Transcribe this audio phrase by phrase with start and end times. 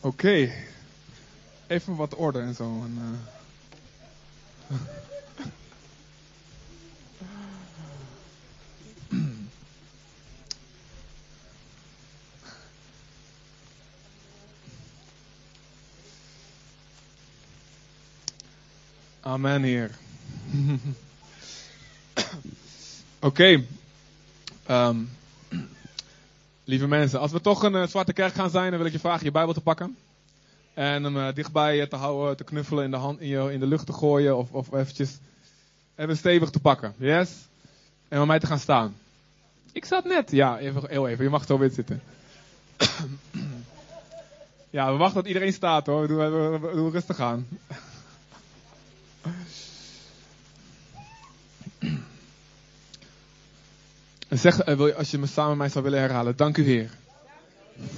[0.00, 0.52] Oké.
[1.66, 2.64] Even wat orde en zo.
[2.84, 2.98] En,
[4.70, 4.76] uh...
[19.20, 19.90] Amen, Heer.
[23.20, 23.26] Oké.
[23.26, 23.66] Okay.
[24.70, 25.10] Um,
[26.68, 28.98] lieve mensen, als we toch een uh, zwarte kerk gaan zijn, dan wil ik je
[28.98, 29.96] vragen je Bijbel te pakken.
[30.74, 33.60] En hem uh, dichtbij je te houden, te knuffelen, in de, hand, in, je, in
[33.60, 35.18] de lucht te gooien of, of eventjes
[35.94, 36.94] even stevig te pakken.
[36.96, 37.30] Yes?
[38.08, 38.96] En met mij te gaan staan.
[39.72, 40.30] Ik zat net.
[40.30, 41.24] Ja, even, heel even.
[41.24, 42.02] Je mag zo weer zitten.
[44.70, 46.06] ja, we wachten tot iedereen staat hoor.
[46.06, 47.46] We, we doen rustig aan.
[54.28, 56.36] En zeg, als je me samen mij zou willen herhalen.
[56.36, 56.90] Dank u Heer.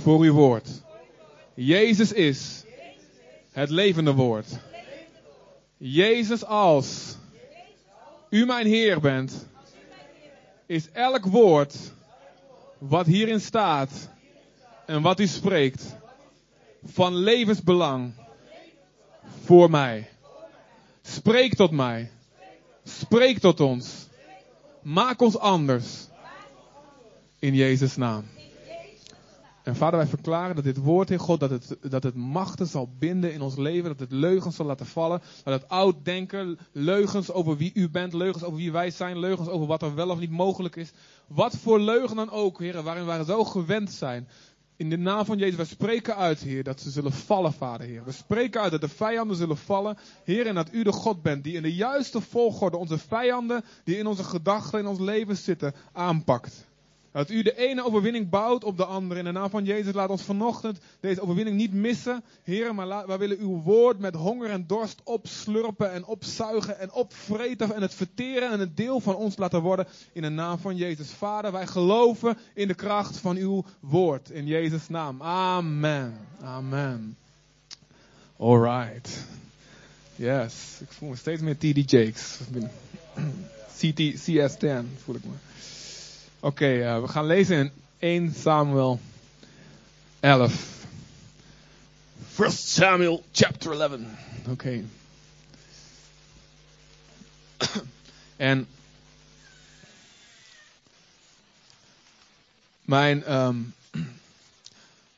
[0.02, 0.68] Voor uw woord.
[1.54, 2.64] Jezus is
[3.52, 4.46] het levende woord.
[5.76, 7.16] Jezus als
[8.30, 9.46] u mijn Heer bent,
[10.66, 11.76] is elk woord
[12.78, 14.08] wat hierin staat
[14.86, 15.96] en wat u spreekt
[16.84, 18.12] van levensbelang
[19.44, 20.08] voor mij.
[21.02, 22.10] Spreek tot mij.
[22.84, 24.06] Spreek tot ons.
[24.82, 26.08] Maak ons anders.
[27.40, 28.24] In Jezus' naam.
[29.62, 32.88] En vader, wij verklaren dat dit woord, Heer God, dat het, dat het machten zal
[32.98, 33.88] binden in ons leven.
[33.88, 35.22] Dat het leugens zal laten vallen.
[35.44, 39.48] Dat het oud denken, leugens over wie u bent, leugens over wie wij zijn, leugens
[39.48, 40.90] over wat er wel of niet mogelijk is.
[41.26, 44.28] Wat voor leugen dan ook, Heer, waarin wij zo gewend zijn.
[44.76, 48.04] In de naam van Jezus, wij spreken uit, Heer, dat ze zullen vallen, Vader, Heer.
[48.04, 51.44] We spreken uit dat de vijanden zullen vallen, Heer, en dat U de God bent
[51.44, 55.74] die in de juiste volgorde onze vijanden, die in onze gedachten, in ons leven zitten,
[55.92, 56.68] aanpakt.
[57.12, 59.18] Dat u de ene overwinning bouwt op de andere.
[59.18, 62.22] In de naam van Jezus laat ons vanochtend deze overwinning niet missen.
[62.42, 67.74] Heer, maar wij willen uw woord met honger en dorst opslurpen en opzuigen en opvreten
[67.74, 69.86] en het verteren en het deel van ons laten worden.
[70.12, 71.10] In de naam van Jezus.
[71.10, 74.30] Vader, wij geloven in de kracht van uw woord.
[74.30, 75.22] In Jezus' naam.
[75.22, 76.14] Amen.
[76.42, 77.16] Amen.
[78.36, 79.26] Alright.
[80.16, 80.78] Yes.
[80.80, 82.38] Ik voel me steeds meer TD Jakes.
[83.78, 84.00] CT,
[84.30, 85.32] CS10 voel ik me.
[86.42, 89.00] Oké, okay, uh, we gaan lezen in 1 Samuel
[90.20, 90.86] 11.
[92.38, 94.00] 1 Samuel chapter 11.
[94.40, 94.50] Oké.
[94.50, 94.84] Okay.
[98.36, 98.66] en
[102.82, 103.74] mijn, um,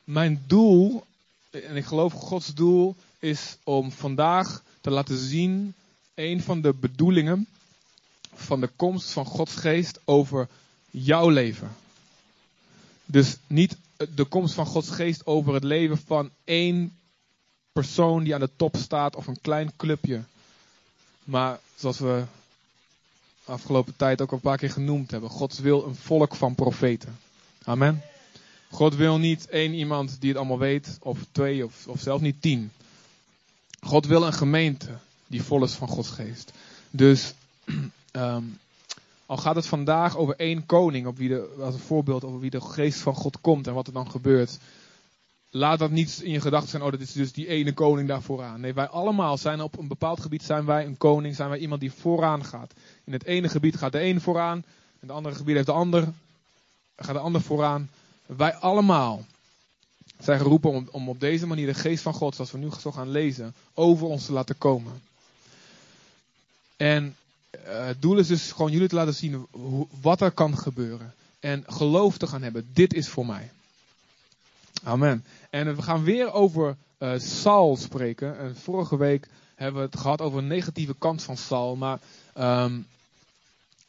[0.03, 1.03] mijn doel,
[1.49, 5.73] en ik geloof Gods doel, is om vandaag te laten zien
[6.15, 7.47] een van de bedoelingen
[8.33, 10.47] van de komst van Gods geest over
[10.93, 11.75] jouw leven.
[13.05, 13.77] Dus niet
[14.15, 16.97] de komst van Gods geest over het leven van één
[17.71, 20.23] persoon die aan de top staat of een klein clubje.
[21.23, 22.23] Maar zoals we
[23.45, 25.29] afgelopen tijd ook een paar keer genoemd hebben.
[25.29, 27.19] Gods wil een volk van profeten.
[27.63, 28.01] Amen.
[28.69, 32.41] God wil niet één iemand die het allemaal weet, of twee, of, of zelfs niet
[32.41, 32.71] tien.
[33.79, 36.51] God wil een gemeente die vol is van Gods geest.
[36.89, 37.33] Dus
[38.11, 38.59] um,
[39.25, 42.49] Al gaat het vandaag over één koning, op wie de, als een voorbeeld over wie
[42.49, 44.57] de geest van God komt en wat er dan gebeurt.
[45.49, 48.21] Laat dat niet in je gedachten zijn, oh dat is dus die ene koning daar
[48.21, 48.61] vooraan.
[48.61, 51.81] Nee, wij allemaal zijn op een bepaald gebied, zijn wij een koning, zijn wij iemand
[51.81, 52.73] die vooraan gaat.
[53.03, 54.57] In het ene gebied gaat de een vooraan,
[54.99, 56.07] in het andere gebied heeft de ander,
[56.95, 57.89] gaat de ander vooraan.
[58.25, 59.25] Wij allemaal
[60.19, 62.91] zijn geroepen om, om op deze manier de geest van God, zoals we nu zo
[62.91, 65.01] gaan lezen, over ons te laten komen.
[66.77, 67.15] En
[67.65, 69.47] uh, het doel is dus gewoon jullie te laten zien
[70.01, 71.13] wat er kan gebeuren.
[71.39, 72.69] En geloof te gaan hebben.
[72.73, 73.51] Dit is voor mij.
[74.83, 75.25] Amen.
[75.49, 78.37] En we gaan weer over uh, Saul spreken.
[78.37, 81.75] En vorige week hebben we het gehad over een negatieve kant van Saul.
[81.75, 81.99] Maar
[82.37, 82.87] um,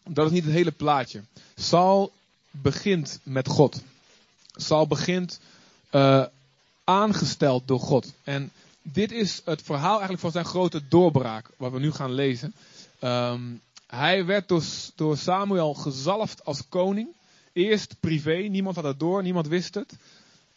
[0.04, 1.22] dat is niet het hele plaatje.
[1.54, 2.12] Saul
[2.50, 3.82] begint met God.
[4.56, 5.41] Saul begint
[6.84, 8.12] aangesteld door God.
[8.24, 8.50] En
[8.82, 12.54] dit is het verhaal eigenlijk van zijn grote doorbraak, wat we nu gaan lezen.
[13.04, 14.53] Um, hij werd
[14.95, 17.09] door, Samuel gezalfd als koning.
[17.53, 19.97] Eerst privé, niemand had het door, niemand wist het.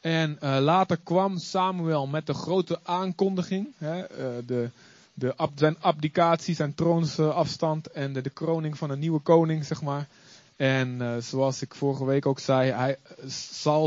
[0.01, 3.67] En uh, later kwam Samuel met de grote aankondiging.
[3.77, 4.69] Hè, uh, de,
[5.13, 10.07] de zijn abdicatie, zijn troonsafstand en de, de, kroning van een nieuwe koning, zeg maar.
[10.55, 12.97] En uh, zoals ik vorige week ook zei, hij,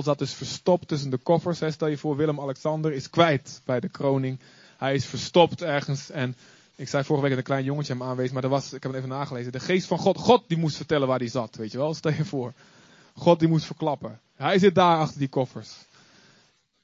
[0.03, 1.61] zat dus verstopt tussen de koffers.
[1.61, 1.71] Hè.
[1.71, 4.39] Stel je voor, Willem-Alexander is kwijt bij de kroning.
[4.77, 6.37] Hij is verstopt ergens en
[6.81, 8.93] ik zei vorige week dat een klein jongetje hem aanwees, maar er was, ik heb
[8.93, 9.53] het even nagelezen.
[9.53, 11.95] De geest van God, God die moest vertellen waar hij zat, weet je wel.
[11.95, 12.53] Stel je voor.
[13.15, 14.21] God die moest verklappen.
[14.35, 15.77] Hij zit daar achter die koffers.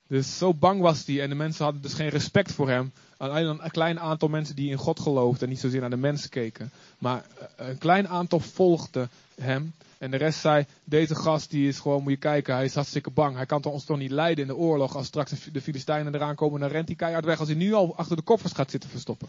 [0.08, 2.93] Dus zo bang was hij en de mensen hadden dus geen respect voor hem.
[3.16, 6.31] Alleen een klein aantal mensen die in God geloofden en niet zozeer naar de mensen
[6.31, 6.70] keken.
[6.99, 7.25] Maar
[7.56, 9.08] eh, een klein aantal volgde
[9.40, 9.72] hem.
[9.99, 13.10] En de rest zei, deze gast die is gewoon, moet je kijken, hij is hartstikke
[13.10, 13.37] bang.
[13.37, 14.96] Hij kan ons toch niet leiden in de oorlog.
[14.96, 17.38] Als straks de Filistijnen eraan komen, dan rent hij keihard weg.
[17.38, 19.28] Als hij nu al achter de koffers gaat zitten verstoppen.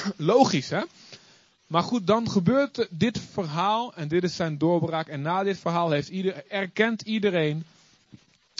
[0.16, 0.82] Logisch, hè?
[1.66, 5.08] Maar goed, dan gebeurt dit verhaal en dit is zijn doorbraak.
[5.08, 6.10] En na dit verhaal heeft
[6.48, 7.64] erkent iedereen,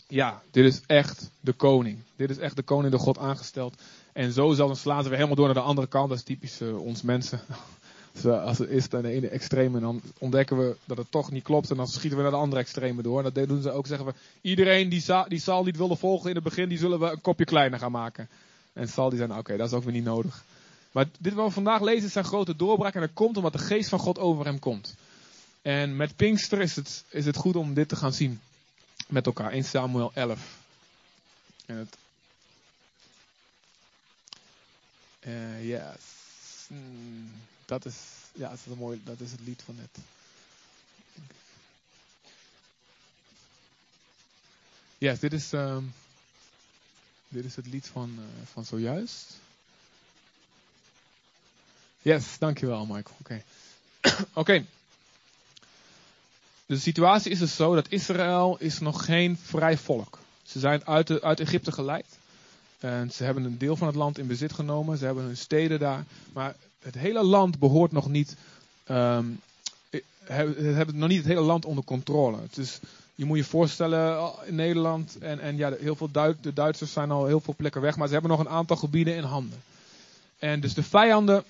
[0.08, 1.98] ja, dit is echt de koning.
[2.16, 3.74] Dit is echt de koning door God aangesteld.
[4.12, 6.08] En zo zal dan slaan ze weer helemaal door naar de andere kant.
[6.08, 7.40] Dat is typisch uh, ons mensen.
[8.44, 11.70] als het is aan de ene extreme, dan ontdekken we dat het toch niet klopt.
[11.70, 13.24] En dan schieten we naar de andere extreme door.
[13.24, 14.14] En dat doen ze ook, zeggen we.
[14.40, 17.44] Iedereen die, Sa die niet wilde volgen in het begin, die zullen we een kopje
[17.44, 18.28] kleiner gaan maken.
[18.72, 20.44] En Sal die zei, nou, oké, dat is ook weer niet nodig.
[20.92, 22.94] Maar dit wat we vandaag lezen is zijn grote doorbraak.
[22.94, 24.94] En dat komt omdat de geest van God over hem komt.
[25.62, 28.40] En met Pinkster is het, is het goed om dit te gaan zien.
[29.08, 29.50] Met elkaar.
[29.50, 30.58] 1 Samuel 11.
[31.66, 31.96] En het.
[35.26, 36.00] Uh, yes.
[36.68, 37.32] Mm,
[37.64, 37.94] dat is,
[38.32, 39.98] ja, dat is, een mooi, dat is het lied van net.
[44.98, 45.94] Yes, dit is, um,
[47.28, 49.40] dit is het lied van, uh, van zojuist.
[52.02, 53.16] Yes, dankjewel Michael.
[53.20, 53.42] Oké.
[54.34, 54.64] Okay.
[56.66, 60.18] De situatie is dus zo dat Israël is nog geen vrij volk.
[60.42, 62.06] Ze zijn uit, uit Egypte geleid.
[62.78, 64.98] En ze hebben een deel van het land in bezit genomen.
[64.98, 66.04] Ze hebben hun steden daar.
[66.32, 68.36] Maar het hele land behoort nog niet.
[68.90, 69.40] Um,
[70.24, 72.38] hebben nog niet het hele land onder controle.
[72.54, 72.78] Dus
[73.14, 76.10] je moet je voorstellen, oh, in Nederland en, en ja, heel veel
[76.40, 79.14] de Duitsers zijn al heel veel plekken weg, maar ze hebben nog een aantal gebieden
[79.16, 79.62] in handen.
[80.38, 81.44] En dus de vijanden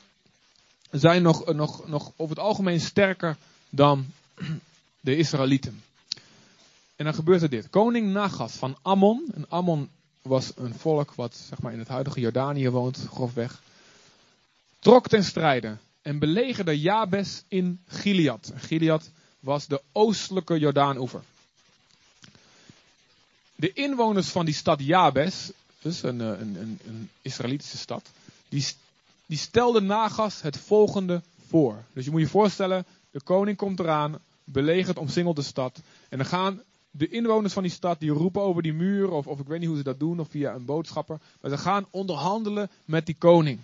[1.00, 3.36] zijn nog, nog, nog over het algemeen sterker
[3.68, 4.06] dan
[5.00, 5.82] de Israëlieten.
[6.96, 7.70] En dan gebeurt er dit.
[7.70, 9.30] Koning Nagas van Ammon.
[9.34, 9.88] En Ammon
[10.22, 13.62] was een volk wat zeg maar, in het huidige Jordanië woont, grofweg.
[14.78, 18.52] Trok ten strijde en belegerde Jabes in Gilead.
[18.56, 19.10] Gilead
[19.40, 21.22] was de oostelijke Jordaanoever.
[23.54, 25.50] De inwoners van die stad Jabes,
[25.80, 28.08] dus een, een, een, een Israëlitische stad,
[28.48, 28.66] die,
[29.32, 31.84] die stelden Nagas het volgende voor.
[31.92, 35.80] Dus je moet je voorstellen, de koning komt eraan, belegert, omsingelt de stad.
[36.08, 39.40] En dan gaan de inwoners van die stad, die roepen over die muur, of, of
[39.40, 41.18] ik weet niet hoe ze dat doen, of via een boodschapper.
[41.40, 43.58] Maar ze gaan onderhandelen met die koning.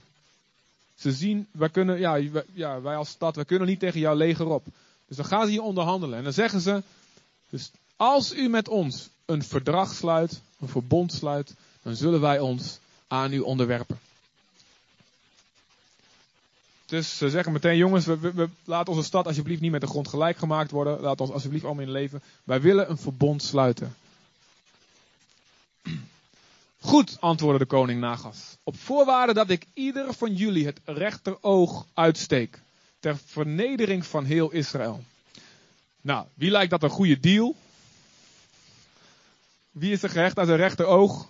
[0.95, 2.21] Ze zien, wij, kunnen, ja,
[2.53, 4.65] ja, wij als stad, wij kunnen niet tegen jouw leger op.
[5.07, 6.19] Dus dan gaan ze hier onderhandelen.
[6.19, 6.83] En dan zeggen ze,
[7.51, 12.79] dus als u met ons een verdrag sluit, een verbond sluit, dan zullen wij ons
[13.07, 13.99] aan u onderwerpen.
[16.89, 20.37] Dus ze zeggen meteen, jongens, we, laat onze stad alsjeblieft niet met de grond gelijk
[20.37, 21.01] gemaakt worden.
[21.01, 22.23] Laat ons alsjeblieft allemaal in leven.
[22.45, 23.97] Wij willen een verbond sluiten.
[26.81, 28.57] Goed, antwoordde de koning Nagas.
[28.63, 32.61] Op voorwaarde dat ik ieder van jullie het rechteroog uitsteek.
[33.01, 35.05] Ter vernedering van heel Israël.
[36.01, 37.57] Nou, wie lijkt dat een goede deal?
[39.71, 41.27] Wie is er gehecht aan zijn rechteroog?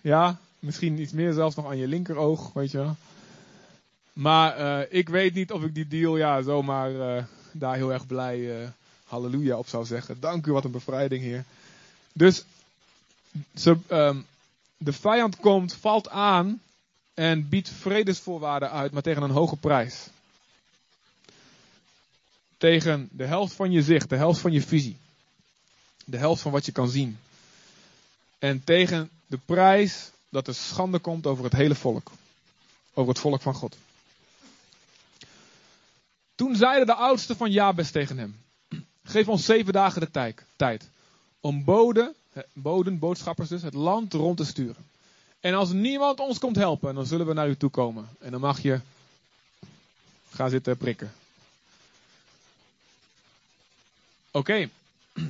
[0.00, 2.96] Ja, misschien iets meer zelfs nog aan je linkeroog, weet je wel.
[4.14, 8.06] Maar uh, ik weet niet of ik die deal ja, zomaar uh, daar heel erg
[8.06, 8.68] blij uh,
[9.04, 10.20] halleluja op zou zeggen.
[10.20, 11.44] Dank u, wat een bevrijding hier.
[12.12, 12.44] Dus
[13.54, 14.26] ze, um,
[14.76, 16.60] de vijand komt, valt aan
[17.14, 20.06] en biedt vredesvoorwaarden uit, maar tegen een hoge prijs.
[22.56, 24.96] Tegen de helft van je zicht, de helft van je visie.
[26.04, 27.18] De helft van wat je kan zien.
[28.38, 32.10] En tegen de prijs dat er schande komt over het hele volk.
[32.94, 33.76] Over het volk van God.
[36.34, 38.44] Toen zeiden de oudsten van Jabes tegen hem:
[39.02, 40.90] Geef ons zeven dagen de tijd
[41.40, 42.14] om boden,
[42.52, 44.86] boden, boodschappers dus, het land rond te sturen.
[45.40, 48.08] En als niemand ons komt helpen, dan zullen we naar u toe komen.
[48.18, 48.80] En dan mag je
[50.30, 51.12] gaan zitten prikken.
[54.30, 54.68] Oké.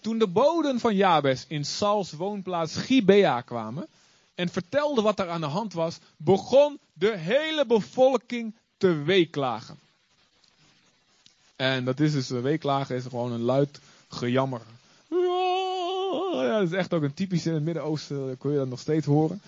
[0.00, 3.86] Toen de boden van Jabes in Sauls woonplaats Gibea kwamen
[4.34, 9.78] en vertelden wat er aan de hand was, begon de hele bevolking te weeklagen.
[11.62, 14.60] En dat is dus, weeklagen is gewoon een luid gejammer.
[16.32, 19.06] Ja, dat is echt ook een typische in het Midden-Oosten, kun je dat nog steeds
[19.06, 19.40] horen.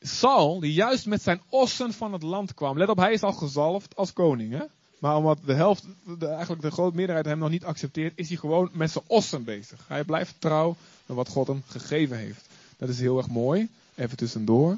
[0.00, 2.78] Saul, die juist met zijn ossen van het land kwam.
[2.78, 4.52] Let op, hij is al gezalfd als koning.
[4.52, 4.64] Hè?
[4.98, 5.84] Maar omdat de helft,
[6.20, 9.84] eigenlijk de grote meerderheid hem nog niet accepteert, is hij gewoon met zijn ossen bezig.
[9.86, 12.48] Hij blijft trouw aan wat God hem gegeven heeft.
[12.76, 13.68] Dat is heel erg mooi.
[13.94, 14.76] Even tussendoor.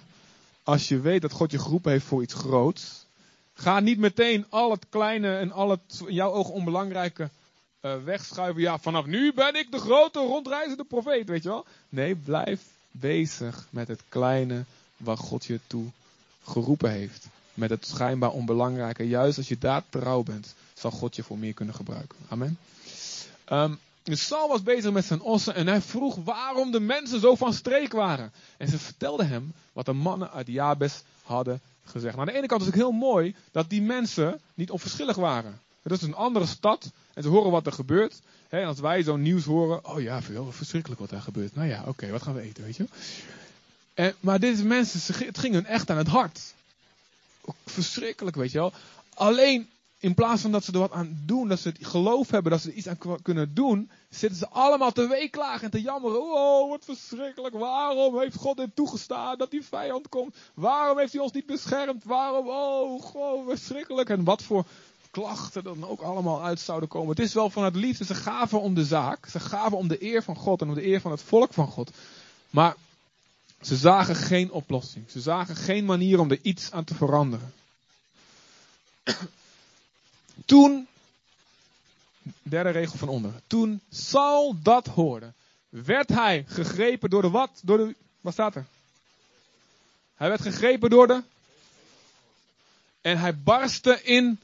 [0.62, 3.05] Als je weet dat God je geroepen heeft voor iets groots,
[3.58, 7.30] Ga niet meteen al het kleine en al het in jouw ogen onbelangrijke
[7.80, 8.62] eh, wegschuiven.
[8.62, 11.66] Ja, vanaf nu ben ik de grote rondreizende profeet, weet je wel.
[11.88, 12.60] Nee, blijf
[12.90, 14.64] bezig met het kleine
[14.96, 15.86] waar God je toe
[16.44, 17.26] geroepen heeft.
[17.54, 19.08] Met het schijnbaar onbelangrijke.
[19.08, 22.18] Juist als je daar trouw bent, zal God je voor meer kunnen gebruiken.
[22.28, 22.58] Amen.
[24.02, 27.52] Dus Saul was bezig met zijn ossen en hij vroeg waarom de mensen zo van
[27.52, 28.32] streek waren.
[28.56, 31.60] En ze vertelden hem wat de mannen uit Jabes hadden
[31.90, 32.16] gezegd.
[32.16, 35.60] Nou, aan de ene kant is het heel mooi dat die mensen niet onverschillig waren.
[35.82, 38.20] Het is een andere stad en ze horen wat er gebeurt.
[38.48, 41.54] en als wij zo'n nieuws horen, oh ja, veel verschrikkelijk wat er gebeurt.
[41.54, 42.86] Nou ja, oké, wat gaan we eten, weet je.
[43.94, 46.54] En, maar deze mensen, het ging hun echt aan het hart.
[47.66, 48.72] Verschrikkelijk, weet je wel.
[49.14, 52.52] Alleen in plaats van dat ze er wat aan doen, dat ze het geloof hebben
[52.52, 56.22] dat ze er iets aan kunnen doen, zitten ze allemaal te weeklagen en te jammeren.
[56.22, 57.54] Oh, wat verschrikkelijk.
[57.54, 60.36] Waarom heeft God dit toegestaan dat die vijand komt?
[60.54, 62.04] Waarom heeft hij ons niet beschermd?
[62.04, 62.48] Waarom?
[62.48, 64.08] Oh, God, verschrikkelijk.
[64.08, 64.64] En wat voor
[65.10, 67.08] klachten dan ook allemaal uit zouden komen.
[67.08, 68.04] Het is wel vanuit liefde.
[68.04, 69.26] Ze gaven om de zaak.
[69.26, 71.66] Ze gaven om de eer van God en om de eer van het volk van
[71.66, 71.90] God.
[72.50, 72.76] Maar
[73.60, 75.10] ze zagen geen oplossing.
[75.10, 77.52] Ze zagen geen manier om er iets aan te veranderen.
[80.44, 80.88] Toen,
[82.42, 83.32] derde regel van onder.
[83.46, 85.32] Toen Saul dat hoorde,
[85.68, 87.50] werd hij gegrepen door de wat?
[87.62, 88.66] Door de, wat staat er?
[90.14, 91.22] Hij werd gegrepen door de.
[93.00, 94.38] En hij barstte in.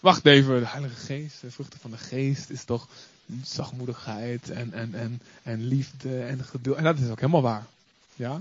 [0.00, 2.88] Wacht even, de Heilige Geest, de vruchten van de Geest is toch
[3.42, 6.76] zachtmoedigheid en, en, en, en liefde en geduld.
[6.76, 7.66] En dat is ook helemaal waar.
[8.14, 8.40] Ja?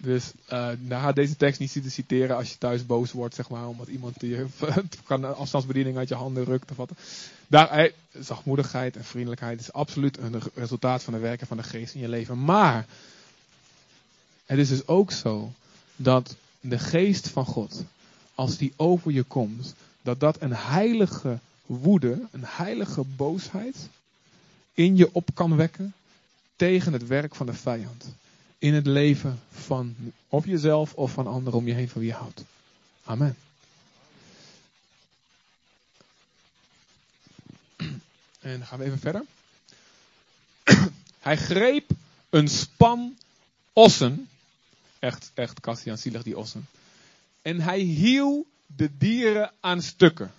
[0.00, 3.68] Dus uh, nou deze tekst niet zitten citeren als je thuis boos wordt, zeg maar,
[3.68, 4.46] omdat iemand je
[5.04, 6.90] kan afstandsbediening uit je handen rukt of wat.
[7.46, 12.00] Daar, zachtmoedigheid en vriendelijkheid is absoluut een resultaat van de werken van de geest in
[12.00, 12.44] je leven.
[12.44, 12.86] Maar
[14.46, 15.52] het is dus ook zo
[15.96, 17.84] dat de geest van God,
[18.34, 23.88] als die over je komt, dat dat een heilige woede, een heilige boosheid
[24.74, 25.92] in je op kan wekken
[26.56, 28.04] tegen het werk van de vijand
[28.58, 29.96] in het leven van
[30.28, 32.44] of jezelf of van anderen om je heen van wie je houdt.
[33.04, 33.36] Amen.
[38.40, 39.24] En gaan we even verder.
[41.18, 41.90] Hij greep
[42.30, 43.16] een span
[43.72, 44.28] ossen.
[44.98, 46.66] Echt, echt, Kastian, zielig die ossen.
[47.42, 50.32] En hij hiel de dieren aan stukken.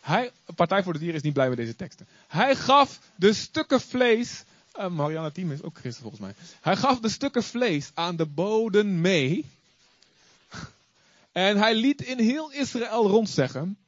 [0.00, 2.06] Hij, Partij voor de Dieren is niet blij met deze teksten.
[2.26, 4.44] Hij gaf de stukken vlees
[4.80, 6.34] uh, Marianne Thiem is ook christen volgens mij.
[6.60, 9.44] Hij gaf de stukken vlees aan de boden mee.
[11.32, 13.78] En hij liet in heel Israël rondzeggen.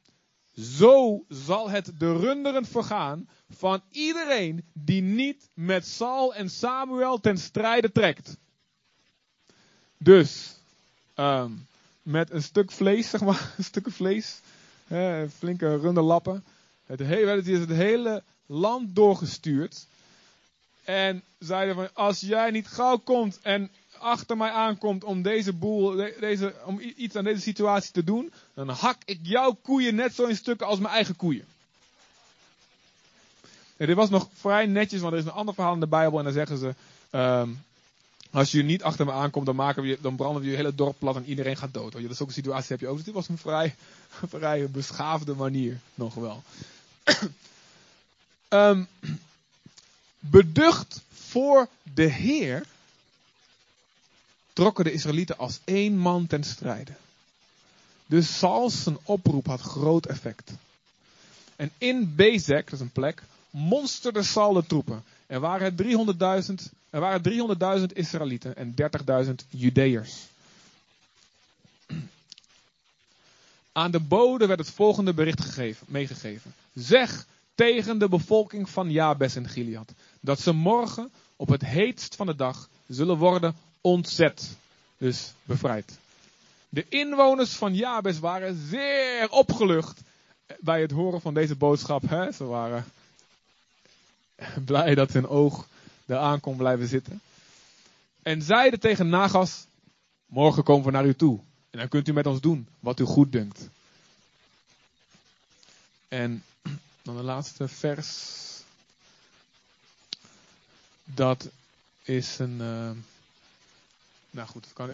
[0.55, 7.37] Zo zal het de runderen vergaan van iedereen die niet met Saul en Samuel ten
[7.37, 8.37] strijde trekt.
[9.97, 10.55] Dus,
[11.15, 11.67] um,
[12.01, 14.39] met een stuk vlees, zeg maar, een stukje vlees,
[14.87, 16.43] hè, flinke runderlappen.
[16.85, 19.87] Het hele, is het hele land doorgestuurd.
[20.83, 25.95] En zeiden van, als jij niet gauw komt en achter mij aankomt om deze boel,
[26.19, 30.25] deze, om iets aan deze situatie te doen, dan hak ik jouw koeien net zo
[30.25, 31.45] in stukken als mijn eigen koeien.
[33.77, 36.17] En dit was nog vrij netjes, want er is een ander verhaal in de Bijbel
[36.17, 36.73] en dan zeggen ze,
[37.11, 37.63] um,
[38.31, 40.95] als je niet achter me aankomt, dan, maken we dan branden we je hele dorp
[40.99, 41.91] plat en iedereen gaat dood.
[41.91, 42.95] Dat is ook een situatie heb je ook.
[42.95, 43.75] Dus dit was een vrij,
[44.37, 46.43] vrij beschaafde manier, nog wel.
[48.49, 48.87] um,
[50.29, 52.65] beducht voor de Heer,
[54.53, 56.91] trokken de Israëlieten als één man ten strijde.
[58.05, 60.51] Dus Sauls oproep had groot effect.
[61.55, 65.03] En in Bezek, dat is een plek, monsterde Saul de troepen.
[65.25, 65.75] Er waren
[66.49, 66.53] 300.000
[66.89, 67.21] er waren
[67.79, 68.75] 300.000 Israëlieten en
[69.25, 70.13] 30.000 Judeërs.
[73.71, 76.53] Aan de bode werd het volgende bericht gegeven, meegegeven.
[76.73, 77.25] Zeg
[77.55, 82.35] tegen de bevolking van Jabes en Gilead dat ze morgen op het heetst van de
[82.35, 84.55] dag zullen worden ontzet.
[84.97, 85.97] Dus bevrijd.
[86.69, 90.01] De inwoners van Jabes waren zeer opgelucht
[90.59, 92.01] bij het horen van deze boodschap.
[92.09, 92.31] Hè?
[92.31, 92.85] Ze waren
[94.65, 95.67] blij dat hun oog
[96.05, 97.21] eraan kon blijven zitten.
[98.21, 99.65] En zeiden tegen Nagas,
[100.25, 101.39] morgen komen we naar u toe.
[101.69, 103.69] En dan kunt u met ons doen wat u goed dunkt.
[106.07, 106.43] En
[107.03, 108.41] dan de laatste vers.
[111.03, 111.49] Dat
[112.03, 112.59] is een.
[112.61, 112.91] Uh,
[114.29, 114.89] nou goed, kan,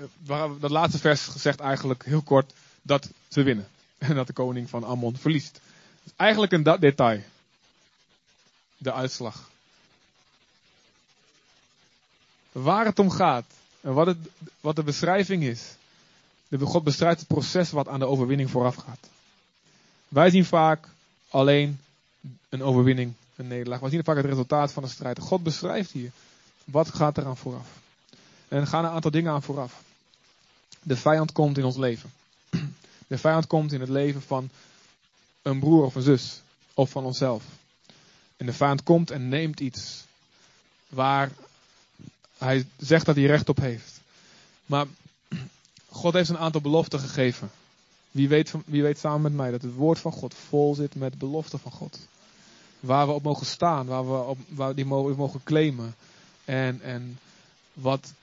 [0.60, 3.68] dat laatste vers zegt eigenlijk heel kort dat ze winnen.
[3.98, 5.60] En dat de koning van Ammon verliest.
[6.04, 7.22] Dus eigenlijk een dat detail.
[8.78, 9.50] De uitslag.
[12.52, 13.46] Waar het om gaat.
[13.82, 14.18] En wat, het,
[14.62, 15.76] wat de beschrijving is.
[16.48, 19.10] De God bestrijdt het proces wat aan de overwinning vooraf gaat.
[20.08, 20.88] Wij zien vaak
[21.30, 21.80] alleen
[22.50, 23.80] een overwinning, een nederlaag.
[23.80, 25.20] Wij zien vaak het resultaat van de strijd.
[25.20, 26.12] God beschrijft hier
[26.64, 27.68] wat gaat eraan vooraf.
[28.48, 29.82] En er gaan een aantal dingen aan vooraf.
[30.82, 32.12] De vijand komt in ons leven.
[33.08, 34.50] De vijand komt in het leven van
[35.42, 36.42] een broer of een zus.
[36.74, 37.44] Of van onszelf.
[38.38, 40.04] En de vijand komt en neemt iets.
[40.88, 41.32] Waar
[42.38, 44.00] hij zegt dat hij recht op heeft.
[44.66, 44.86] Maar
[45.90, 47.52] God heeft een aantal beloften gegeven.
[48.12, 51.18] Wie weet, wie weet samen met mij dat het woord van God vol zit met
[51.18, 52.00] beloften van God.
[52.80, 55.96] Waar we op mogen staan, waar we op, waar die mogen, mogen claimen.
[56.46, 57.20] En, en
[57.74, 58.14] wat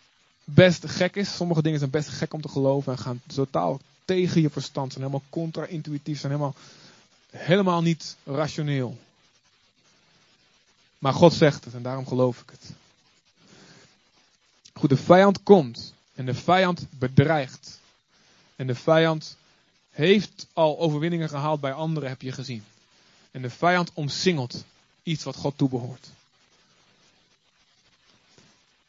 [0.45, 4.41] best gek is, sommige dingen zijn best gek om te geloven en gaan totaal tegen
[4.41, 6.55] je verstand, zijn helemaal contra-intuïtief, zijn helemaal,
[7.31, 8.99] helemaal niet rationeel.
[10.99, 12.73] Maar God zegt het en daarom geloof ik het.
[14.73, 17.81] Goed, de vijand komt en de vijand bedreigt.
[18.57, 19.37] En de vijand
[19.91, 22.65] heeft al overwinningen gehaald bij anderen, heb je gezien.
[23.37, 24.65] En de vijand omsingelt
[25.03, 26.09] iets wat God toebehoort.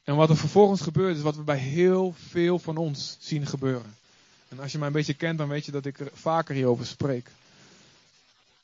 [0.04, 3.96] En wat er vervolgens gebeurt, is wat we bij heel veel van ons zien gebeuren.
[4.50, 6.86] En als je mij een beetje kent, dan weet je dat ik er vaker hierover
[6.86, 7.30] spreek.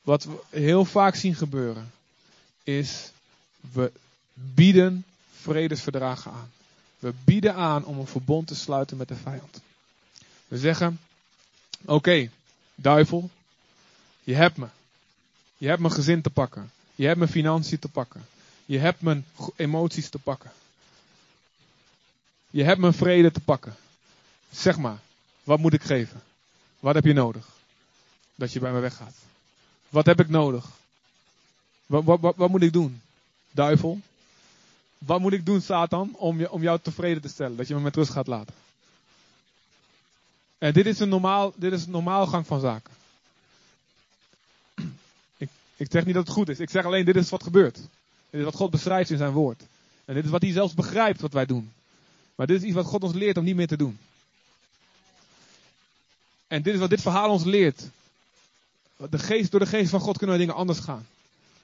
[0.02, 1.92] Wat we heel vaak zien gebeuren,
[2.62, 3.10] is
[3.60, 3.92] we
[4.32, 5.04] bieden
[5.40, 6.50] vredesverdragen aan.
[6.98, 9.60] We bieden aan om een verbond te sluiten met de vijand.
[10.48, 11.00] We zeggen:
[11.84, 12.30] Oké,
[12.74, 13.30] duivel,
[14.22, 14.66] je hebt me.
[15.56, 16.70] Je hebt mijn gezin te pakken.
[16.94, 18.26] Je hebt mijn financiën te pakken.
[18.66, 20.50] Je hebt mijn emoties te pakken.
[22.50, 23.76] Je hebt mijn vrede te pakken.
[24.50, 24.98] Zeg maar,
[25.44, 26.22] wat moet ik geven?
[26.80, 27.48] Wat heb je nodig?
[28.34, 29.14] Dat je bij me weggaat.
[29.88, 30.66] Wat heb ik nodig?
[31.86, 33.02] Wat, wat, wat, moet ik doen?
[33.50, 34.00] Duivel.
[34.98, 37.56] Wat moet ik doen, Satan, om, je, om jou tevreden te stellen?
[37.56, 38.54] Dat je me met rust gaat laten.
[40.58, 42.92] En dit is een normaal, dit is een normaal gang van zaken.
[45.76, 46.60] Ik, zeg niet dat het goed is.
[46.60, 47.74] Ik zeg alleen, dit is wat gebeurt.
[47.74, 49.62] Dit is wat God beschrijft in zijn woord.
[50.04, 51.72] En dit is wat hij zelfs begrijpt wat wij doen.
[52.34, 53.98] Maar dit is iets wat God ons leert om niet meer te doen.
[56.46, 57.88] En dit is wat dit verhaal ons leert.
[58.96, 61.06] De geest, door de geest van God kunnen we dingen anders gaan.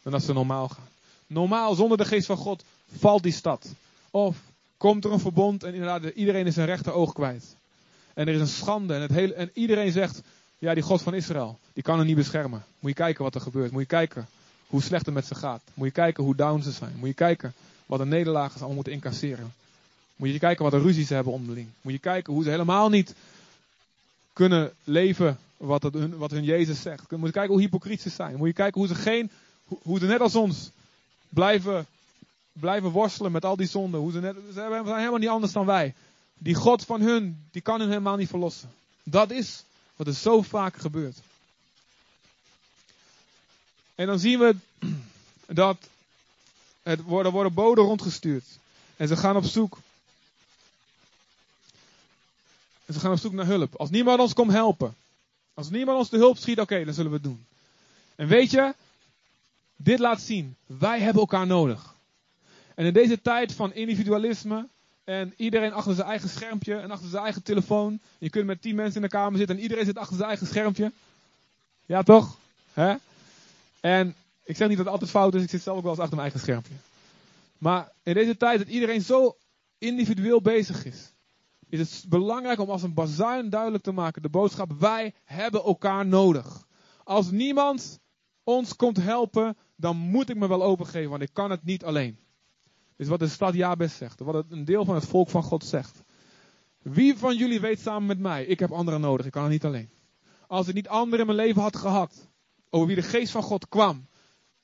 [0.02, 0.88] Dan als ze normaal gaan.
[1.26, 2.64] Normaal, zonder de geest van God,
[2.98, 3.66] valt die stad.
[4.10, 4.36] Of
[4.76, 7.56] komt er een verbond en inderdaad iedereen is zijn rechteroog kwijt.
[8.14, 10.20] En er is een schande en, het en iedereen zegt,
[10.60, 12.64] ja die God van Israël, die kan er niet beschermen.
[12.78, 13.70] Moet je kijken wat er gebeurt.
[13.70, 14.28] Moet je kijken
[14.66, 15.62] hoe slecht het met ze gaat.
[15.74, 16.92] Moet je kijken hoe down ze zijn.
[16.96, 17.54] Moet je kijken
[17.86, 19.52] wat de nederlagers allemaal moeten incasseren.
[20.16, 21.68] Moet je kijken wat de ruzies ze hebben onderling.
[21.80, 23.14] Moet je kijken hoe ze helemaal niet
[24.32, 27.10] kunnen leven wat, het, wat hun Jezus zegt.
[27.10, 28.36] Moet je kijken hoe hypocriet ze zijn.
[28.36, 29.30] Moet je kijken hoe ze geen,
[29.82, 30.70] hoe ze net als ons
[31.28, 31.86] blijven,
[32.52, 34.00] blijven worstelen met al die zonden.
[34.00, 35.94] Hoe ze, net, ze zijn helemaal niet anders dan wij.
[36.38, 38.70] Die God van hun, die kan hun helemaal niet verlossen.
[39.02, 39.64] Dat is
[40.00, 41.16] wat er zo vaak gebeurt.
[43.94, 44.56] En dan zien we
[45.62, 45.76] dat
[46.82, 48.44] er worden, worden boden rondgestuurd.
[48.96, 49.78] En ze gaan op zoek
[52.84, 53.74] En ze gaan op zoek naar hulp.
[53.74, 54.94] Als niemand ons komt helpen.
[55.54, 57.46] Als niemand ons de hulp schiet, oké, dan zullen we het doen.
[58.14, 58.74] En weet je,
[59.76, 61.94] dit laat zien, wij hebben elkaar nodig.
[62.74, 64.68] En in deze tijd van individualisme
[65.04, 68.00] en iedereen achter zijn eigen schermpje en achter zijn eigen telefoon.
[68.18, 70.46] Je kunt met tien mensen in de kamer zitten en iedereen zit achter zijn eigen
[70.46, 70.92] schermpje.
[71.86, 72.38] Ja, toch?
[72.72, 72.94] Hè?
[73.80, 76.00] En ik zeg niet dat het altijd fout is, ik zit zelf ook wel eens
[76.00, 76.74] achter mijn eigen schermpje.
[77.58, 79.36] Maar in deze tijd dat iedereen zo
[79.78, 81.12] individueel bezig is,
[81.68, 84.22] is het belangrijk om als een bazuin duidelijk te maken.
[84.22, 86.66] De boodschap, wij hebben elkaar nodig.
[87.04, 87.98] Als niemand
[88.44, 92.18] ons komt helpen, dan moet ik me wel overgeven, want ik kan het niet alleen.
[93.00, 96.02] Is wat de stad Jabes zegt, wat een deel van het volk van God zegt.
[96.82, 99.64] Wie van jullie weet samen met mij, ik heb anderen nodig, ik kan het niet
[99.64, 99.90] alleen.
[100.46, 102.28] Als ik niet anderen in mijn leven had gehad,
[102.70, 104.06] over wie de geest van God kwam,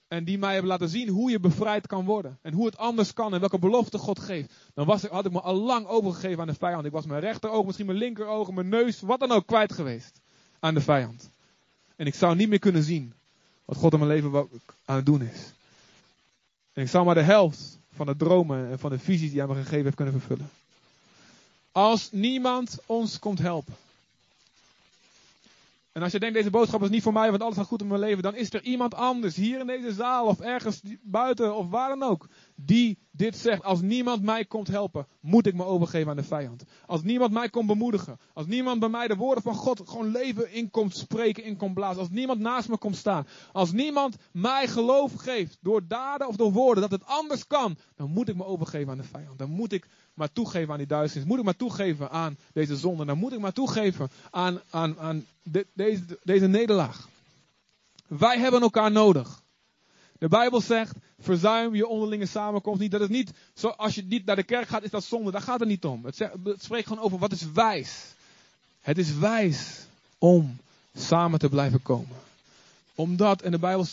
[0.08, 2.38] en die mij hebben laten zien hoe je bevrijd kan worden.
[2.42, 4.52] En hoe het anders kan en welke belofte God geeft.
[4.74, 6.84] Dan was ik, had ik me al lang overgegeven aan de vijand.
[6.84, 10.20] Ik was mijn rechteroog, misschien mijn linkeroog, mijn neus, wat dan ook kwijt geweest.
[10.60, 11.30] Aan de vijand.
[11.96, 13.12] En ik zou niet meer kunnen zien
[13.64, 14.48] wat God in mijn leven
[14.84, 15.52] aan het doen is.
[16.72, 19.48] En ik zou maar de helft van de dromen en van de visies die hij
[19.48, 20.50] me gegeven heeft kunnen vervullen.
[21.72, 23.74] Als niemand ons komt helpen.
[25.96, 27.86] En als je denkt, deze boodschap is niet voor mij, want alles gaat goed in
[27.86, 31.68] mijn leven, dan is er iemand anders, hier in deze zaal of ergens buiten of
[31.68, 33.62] waar dan ook, die dit zegt.
[33.62, 36.64] Als niemand mij komt helpen, moet ik me overgeven aan de vijand.
[36.86, 40.52] Als niemand mij komt bemoedigen, als niemand bij mij de woorden van God gewoon leven
[40.52, 44.68] in komt spreken, in komt blazen, als niemand naast me komt staan, als niemand mij
[44.68, 48.44] geloof geeft door daden of door woorden dat het anders kan, dan moet ik me
[48.44, 49.38] overgeven aan de vijand.
[49.38, 51.28] Dan moet ik maar toegeven aan die duisternis.
[51.28, 53.04] Moet ik maar toegeven aan deze zonde.
[53.04, 55.26] Dan moet ik maar toegeven aan, aan, aan
[55.72, 57.08] deze, deze nederlaag.
[58.06, 59.42] Wij hebben elkaar nodig.
[60.18, 62.90] De Bijbel zegt, verzuim je onderlinge samenkomst niet.
[62.90, 65.30] Dat is niet, zo, als je niet naar de kerk gaat, is dat zonde.
[65.30, 66.04] Daar gaat het niet om.
[66.04, 68.14] Het, spreekt gewoon over wat is wijs.
[68.80, 69.86] Het is wijs
[70.18, 70.56] om
[70.94, 72.16] samen te blijven komen.
[72.94, 73.86] Omdat, en de Bijbel,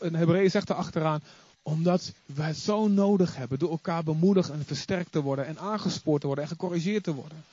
[0.00, 1.22] in Hebreeën zegt er achteraan,
[1.62, 6.20] omdat wij het zo nodig hebben door elkaar bemoedigd en versterkt te worden en aangespoord
[6.20, 7.44] te worden en gecorrigeerd te worden.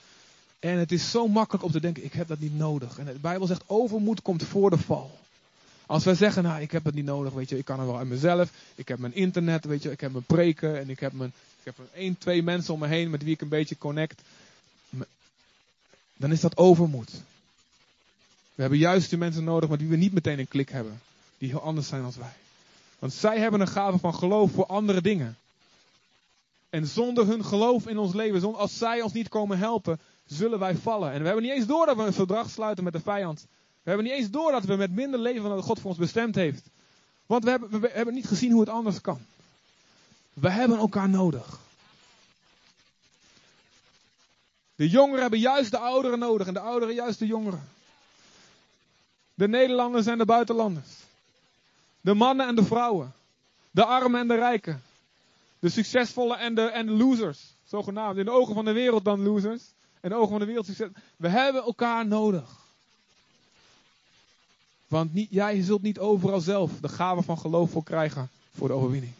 [0.59, 2.97] En het is zo makkelijk om te denken, ik heb dat niet nodig.
[2.97, 5.19] En de Bijbel zegt, overmoed komt voor de val.
[5.85, 7.97] Als wij zeggen, nou, ik heb het niet nodig, weet je, ik kan er wel
[7.97, 8.51] uit mezelf.
[8.75, 11.65] Ik heb mijn internet, weet je, ik heb mijn preken en ik heb mijn, ik
[11.65, 14.21] heb één, twee mensen om me heen met wie ik een beetje connect.
[16.17, 17.11] Dan is dat overmoed.
[18.55, 21.01] We hebben juist die mensen nodig met wie we niet meteen een klik hebben.
[21.37, 22.33] Die heel anders zijn dan wij.
[22.99, 25.37] Want zij hebben een gave van geloof voor andere dingen.
[26.69, 30.75] En zonder hun geloof in ons leven, als zij ons niet komen helpen, zullen wij
[30.75, 31.11] vallen.
[31.11, 33.45] En we hebben niet eens door dat we een verdrag sluiten met de vijand.
[33.83, 35.99] We hebben niet eens door dat we met minder leven dan dat God voor ons
[35.99, 36.69] bestemd heeft.
[37.25, 39.19] Want we hebben, we hebben niet gezien hoe het anders kan.
[40.33, 41.59] We hebben elkaar nodig.
[44.75, 47.69] De jongeren hebben juist de ouderen nodig en de ouderen juist de jongeren.
[49.33, 50.98] De Nederlanders en de buitenlanders.
[52.01, 53.13] De mannen en de vrouwen.
[53.71, 54.81] De armen en de rijken.
[55.59, 57.39] De succesvolle en de, en losers.
[57.65, 58.17] Zogenaamd.
[58.17, 59.63] In de ogen van de wereld dan losers.
[60.01, 60.89] In de ogen van de wereld succes.
[61.15, 62.57] We hebben elkaar nodig.
[64.87, 68.73] Want niet, jij zult niet overal zelf de gave van geloof voor krijgen voor de
[68.73, 69.13] overwinning.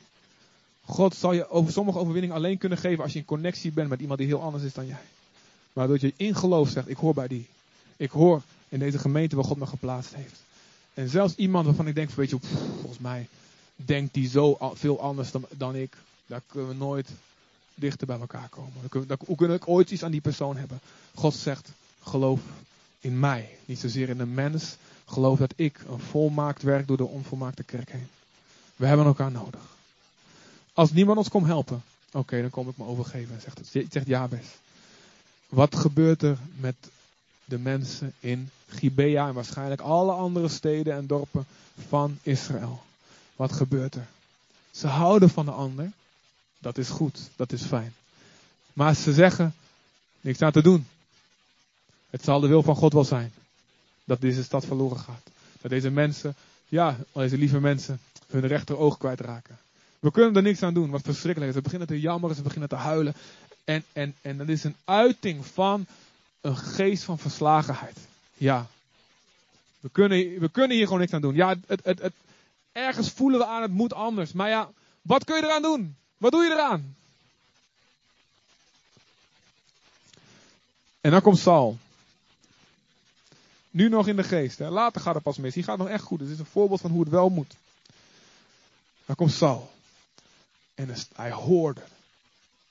[0.85, 3.99] God zal je over sommige overwinningen alleen kunnen geven als je in connectie bent met
[3.99, 5.01] iemand die heel anders is dan jij.
[5.73, 7.47] Maar dat je in geloof zegt, ik hoor bij die.
[7.97, 10.41] Ik hoor in deze gemeente waar God me geplaatst heeft.
[10.99, 12.37] En zelfs iemand waarvan ik denk, weet je,
[12.79, 13.27] volgens mij
[13.75, 15.97] denkt die zo veel anders dan, dan ik.
[16.27, 17.09] Daar kunnen we nooit
[17.75, 18.73] dichter bij elkaar komen.
[19.25, 20.79] Hoe kunnen we ooit iets aan die persoon hebben?
[21.13, 21.71] God zegt,
[22.03, 22.41] geloof
[22.99, 23.57] in mij.
[23.65, 24.75] Niet zozeer in een mens.
[25.05, 28.07] Geloof dat ik een volmaakt werk door de onvolmaakte kerk heen.
[28.75, 29.61] We hebben elkaar nodig.
[30.73, 33.35] Als niemand ons komt helpen, oké, dan kom ik me overgeven.
[33.35, 34.47] En zegt, het, zegt Jabes.
[35.49, 36.75] Wat gebeurt er met
[37.49, 41.45] de mensen in Gibea en waarschijnlijk alle andere steden en dorpen
[41.87, 42.81] van Israël?
[43.35, 44.07] Wat gebeurt er?
[44.71, 45.91] Ze houden van de ander.
[46.59, 47.93] Dat is goed, dat is fijn.
[48.73, 49.53] Maar ze zeggen,
[50.21, 50.87] niks aan te doen.
[52.09, 53.33] Het zal de wil van God wel zijn.
[54.03, 55.29] Dat deze stad verloren gaat.
[55.61, 56.35] Dat deze mensen,
[56.67, 59.57] ja, deze lieve mensen, hun rechteroog kwijtraken.
[59.99, 61.57] We kunnen er niks aan doen, wat verschrikkelijk is.
[61.57, 63.13] Ze beginnen te jammeren, ze beginnen te huilen.
[63.63, 65.85] En, en, en dat is een uiting van
[66.41, 67.97] een geest van verslagenheid.
[68.33, 68.67] Ja.
[69.79, 71.35] We kunnen, we kunnen hier gewoon niks aan doen.
[71.35, 72.13] Ja, het, het, het,
[72.71, 74.31] ergens voelen we aan, het moet anders.
[74.31, 74.69] Maar ja,
[75.01, 75.95] wat kun je eraan doen?
[76.17, 76.95] Wat doe je eraan?
[81.01, 81.77] En dan komt Saul.
[83.71, 84.59] Nu nog in de geest.
[84.59, 84.69] Hè.
[84.69, 85.55] Later gaat het pas mis.
[85.55, 86.19] Hier gaat nog echt goed.
[86.19, 87.55] Het is een voorbeeld van hoe het wel moet.
[89.05, 89.71] Dan komt Saul.
[90.75, 91.81] En hij hoorde.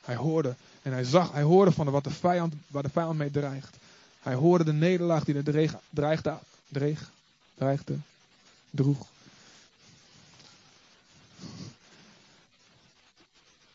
[0.08, 0.54] Hij hoorde.
[0.82, 3.76] En hij zag, hij hoorde van wat de vijand, waar de vijand mee dreigt.
[4.22, 7.10] Hij hoorde de nederlaag die de dreig, dreigde, dreig,
[7.54, 7.96] dreigde,
[8.70, 9.06] droeg.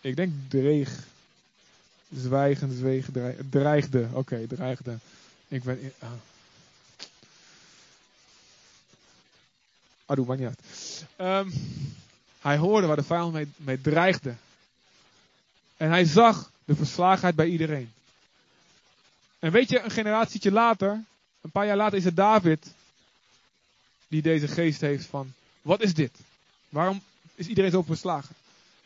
[0.01, 1.03] Ik denk dreig.
[2.15, 3.07] Zwijgen, zweeg,
[3.49, 4.07] dreigde.
[4.13, 4.97] Oké, dreigde.
[5.47, 5.93] Ik ben.
[5.99, 6.09] Ah.
[10.05, 11.05] Ah, doe maar niet uit.
[11.17, 11.53] Um,
[12.39, 14.35] hij hoorde waar de vijand mee dreigde.
[15.77, 17.91] En hij zag de verslagenheid bij iedereen.
[19.39, 21.03] En weet je, een generatietje later,
[21.41, 22.73] een paar jaar later is het David
[24.07, 26.11] die deze geest heeft van, wat is dit?
[26.69, 27.01] Waarom
[27.35, 28.35] is iedereen zo verslagen?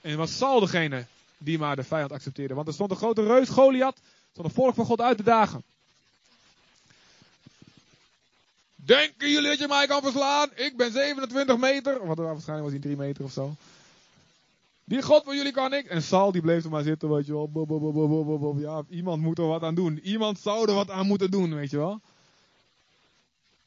[0.02, 1.06] En was Saul degene
[1.38, 2.54] die maar de vijand accepteerde.
[2.54, 3.98] Want er stond een grote reus, Goliath,
[4.32, 5.64] stond een volk van God uit te dagen.
[8.76, 10.50] Denken jullie dat je mij kan verslaan?
[10.56, 12.06] Ik ben 27 meter.
[12.06, 13.56] Wat waarschijnlijk was hij 3 meter of zo.
[14.88, 15.86] Die God van jullie kan ik.
[15.86, 18.58] En Saul die bleef er maar zitten, weet je wel.
[18.60, 20.00] Ja, iemand moet er wat aan doen.
[20.00, 22.02] Iemand zou er wat aan moeten doen, weet je wel.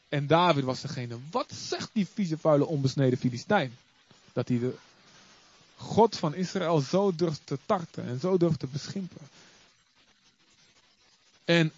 [0.08, 1.16] En David was degene.
[1.30, 3.76] Wat zegt die vieze, vuile, onbesneden Filistijn?
[4.32, 4.74] Dat hij de
[5.76, 9.28] God van Israël zo durft te tarten en zo durft te beschimpen.
[11.44, 11.72] En,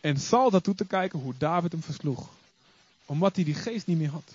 [0.00, 2.28] en Saul daartoe te kijken hoe David hem versloeg
[3.06, 4.32] omdat hij die geest niet meer had.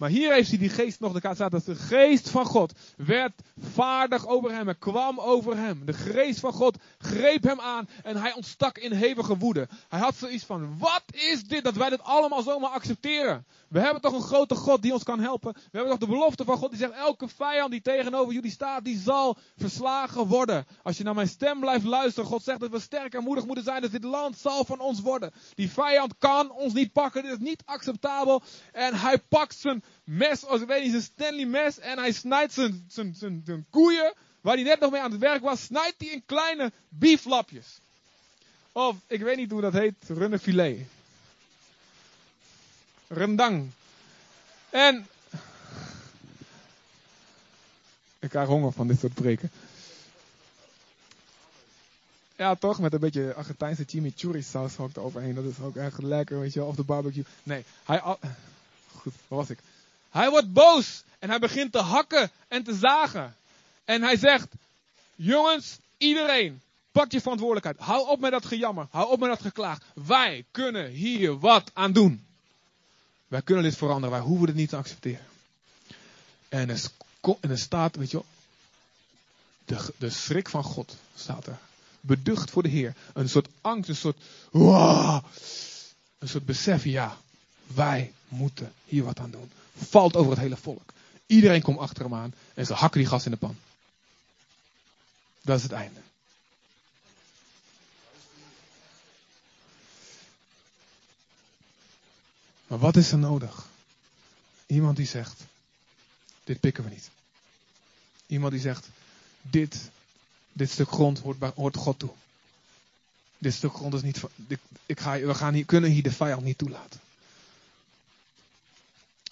[0.00, 1.20] Maar hier heeft hij die geest nog.
[1.20, 4.68] Kaart staat dat de geest van God werd vaardig over hem.
[4.68, 5.84] Er kwam over hem.
[5.84, 9.68] De geest van God greep hem aan en hij ontstak in hevige woede.
[9.88, 13.46] Hij had zoiets van: wat is dit dat wij dit allemaal zomaar accepteren?
[13.68, 15.52] We hebben toch een grote God die ons kan helpen.
[15.52, 18.84] We hebben toch de belofte van God die zegt: elke vijand die tegenover jullie staat,
[18.84, 20.66] die zal verslagen worden.
[20.82, 23.64] Als je naar mijn stem blijft luisteren, God zegt dat we sterk en moedig moeten
[23.64, 23.80] zijn.
[23.80, 25.32] Dus dit land zal van ons worden.
[25.54, 27.22] Die vijand kan ons niet pakken.
[27.22, 28.42] Dit is niet acceptabel.
[28.72, 31.78] En hij pakt zijn mes, als ik weet niet, zijn Stanley mes.
[31.78, 35.20] En hij snijdt zijn, zijn, zijn, zijn koeien, waar hij net nog mee aan het
[35.20, 37.66] werk was, snijdt hij in kleine bieflapjes.
[38.72, 40.78] Of, ik weet niet hoe dat heet, runnefilet.
[43.06, 43.70] Rendang.
[44.70, 45.06] En,
[48.18, 49.50] ik krijg honger van dit soort preken.
[52.36, 52.78] Ja, toch?
[52.78, 55.34] Met een beetje Argentijnse chimichurri saus ook eroverheen.
[55.34, 56.64] Dat is ook echt lekker, weet je.
[56.64, 57.24] Of de barbecue.
[57.42, 58.00] Nee, hij...
[58.96, 59.58] Goed, waar was ik?
[60.10, 61.02] Hij wordt boos.
[61.18, 63.36] En hij begint te hakken en te zagen.
[63.84, 64.48] En hij zegt...
[65.14, 66.60] Jongens, iedereen,
[66.92, 67.78] pak je verantwoordelijkheid.
[67.78, 68.86] Hou op met dat gejammer.
[68.90, 69.78] Hou op met dat geklaag.
[69.94, 72.24] Wij kunnen hier wat aan doen.
[73.28, 74.10] Wij kunnen dit veranderen.
[74.10, 75.26] Wij hoeven het niet te accepteren.
[76.48, 76.80] En er,
[77.40, 78.26] en staat, weet je wel...
[79.64, 81.58] De, de schrik van God staat er
[82.00, 82.94] beducht voor de Heer.
[83.12, 84.16] Een soort angst, een soort,
[84.50, 85.24] wow,
[86.18, 87.16] een soort besef, ja,
[87.74, 89.50] wij moeten hier wat aan doen.
[89.76, 90.92] Valt over het hele volk.
[91.26, 93.56] Iedereen komt achter hem aan en ze hakken die gas in de pan.
[95.42, 96.00] Dat is het einde.
[102.66, 103.66] Maar wat is er nodig?
[104.66, 105.44] Iemand die zegt,
[106.44, 107.10] dit pikken we niet.
[108.26, 108.88] Iemand die zegt,
[109.42, 109.90] dit
[110.52, 112.10] dit stuk grond hoort, hoort God toe.
[113.38, 114.22] Dit stuk grond is niet.
[114.46, 117.00] Ik, ik ga, we gaan hier, kunnen hier de vijand niet toelaten.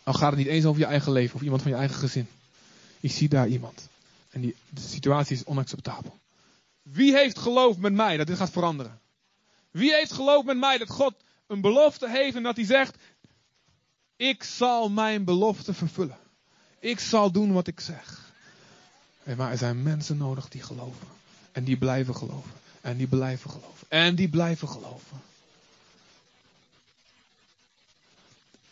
[0.08, 2.28] Al gaat het niet eens over je eigen leven of iemand van je eigen gezin.
[3.00, 3.88] Ik zie daar iemand.
[4.30, 6.18] En die, de situatie is onacceptabel.
[6.82, 9.00] Wie heeft geloof met mij dat dit gaat veranderen?
[9.70, 11.14] Wie heeft geloof met mij dat God
[11.46, 12.96] een belofte heeft en dat hij zegt:
[14.16, 16.18] Ik zal mijn belofte vervullen.
[16.78, 18.32] Ik zal doen wat ik zeg.
[19.36, 21.06] maar er zijn mensen nodig die geloven.
[21.52, 22.52] En die blijven geloven.
[22.80, 23.86] En die blijven geloven.
[23.88, 25.20] En die blijven geloven.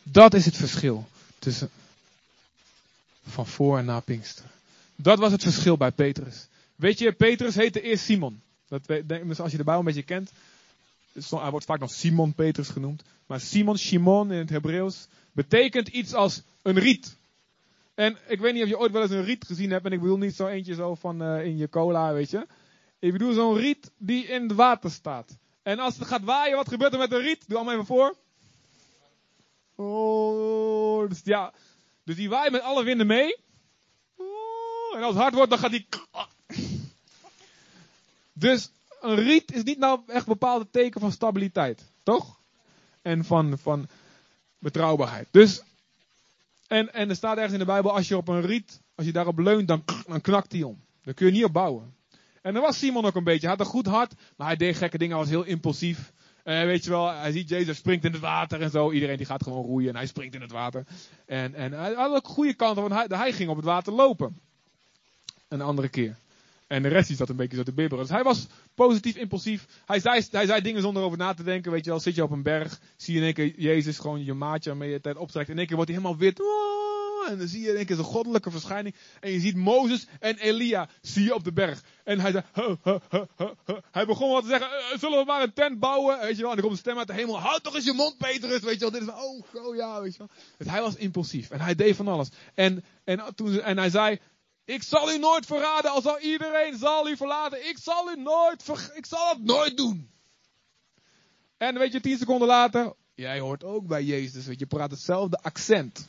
[0.03, 1.07] Dat is het verschil
[1.39, 1.71] tussen
[3.27, 4.45] van voor en na Pinkster.
[4.97, 6.47] Dat was het verschil bij Petrus.
[6.77, 8.41] Weet je, Petrus heette eerst Simon.
[8.69, 8.89] Dat,
[9.39, 10.33] als je de Bijbel een beetje kent,
[11.31, 13.03] hij wordt vaak nog Simon Petrus genoemd.
[13.27, 17.17] Maar Simon, Shimon in het Hebreeuws, betekent iets als een riet.
[17.95, 19.85] En ik weet niet of je ooit wel eens een riet gezien hebt.
[19.85, 22.47] En ik bedoel niet zo eentje zo van uh, in je cola, weet je.
[22.99, 25.37] Ik bedoel zo'n riet die in het water staat.
[25.63, 27.45] En als het gaat waaien, wat gebeurt er met een riet?
[27.47, 28.17] Doe allemaal even voor.
[29.75, 30.76] Oh,
[31.23, 31.53] ja,
[32.05, 33.37] dus die waait met alle winden mee.
[34.95, 35.89] En als het hard wordt, dan gaat die.
[38.33, 42.41] Dus een riet is niet nou echt een bepaalde teken van stabiliteit, toch?
[43.03, 43.89] En van, van
[44.59, 45.29] betrouwbaarheid.
[45.31, 45.63] Dus,
[46.67, 49.13] en, en er staat ergens in de Bijbel, als je op een riet, als je
[49.13, 50.85] daarop leunt, dan, dan knakt die om.
[51.03, 51.95] Daar kun je niet op bouwen.
[52.43, 53.47] En dan was Simon ook een beetje.
[53.47, 55.17] Hij had een goed hart, maar hij deed gekke dingen.
[55.17, 56.13] Hij was heel impulsief.
[56.47, 58.93] Uh, weet je wel, hij ziet Jezus springt in het water en zo.
[58.93, 60.85] Iedereen die gaat gewoon roeien en hij springt in het water.
[61.27, 64.41] En, en hij had ook goede kanten, want hij, hij ging op het water lopen.
[65.49, 66.17] Een andere keer.
[66.67, 68.05] En de rest is dat een beetje zo te bibberen.
[68.05, 69.67] Dus hij was positief impulsief.
[69.87, 71.73] Hij zei, hij zei dingen zonder over na te denken.
[71.73, 74.25] Weet je wel, zit je op een berg, zie je in één keer Jezus gewoon
[74.25, 75.49] je maatje waarmee je tijd opstrekt.
[75.49, 76.41] In één keer wordt hij helemaal wit.
[77.27, 78.95] En dan zie je in één keer goddelijke verschijning.
[79.21, 81.83] En je ziet Mozes en Elia zie je op de berg.
[82.05, 82.45] En hij zei,
[83.91, 86.21] hij begon wat te zeggen, eh, zullen we maar een tent bouwen?
[86.21, 87.93] Weet je wel, en er komt een stem uit de hemel, houd toch eens je
[87.93, 88.91] mond Petrus, weet je wel.
[88.91, 90.29] Dit is, oh, oh ja, weet je wel.
[90.59, 92.29] Dus hij was impulsief en hij deed van alles.
[92.55, 94.19] En, en, toen, en hij zei,
[94.65, 97.69] ik zal u nooit verraden, al iedereen zal u verlaten.
[97.69, 100.11] Ik zal u nooit, ik zal het nooit doen.
[101.57, 105.39] En weet je, tien seconden later, jij hoort ook bij Jezus, weet je, praat hetzelfde
[105.43, 106.09] accent.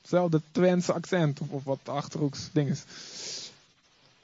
[0.00, 2.82] Hetzelfde Twentse accent, of, of wat achterhoeks ding is.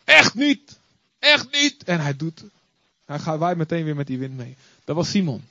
[0.04, 0.78] Echt niet!
[1.18, 1.84] Echt niet!
[1.84, 2.44] En hij doet,
[3.04, 4.56] hij gaat wij meteen weer met die wind mee.
[4.84, 5.44] Dat was Simon.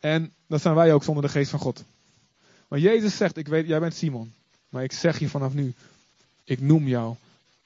[0.00, 1.84] En dat zijn wij ook zonder de geest van God.
[2.68, 4.32] Maar Jezus zegt, ik weet, jij bent Simon.
[4.68, 5.74] Maar ik zeg je vanaf nu,
[6.44, 7.14] ik noem jou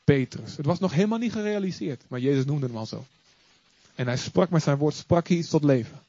[0.04, 0.56] Petrus.
[0.56, 3.04] Het was nog helemaal niet gerealiseerd, maar Jezus noemde hem al zo.
[3.94, 6.00] En hij sprak met zijn woord, sprak hij iets tot leven.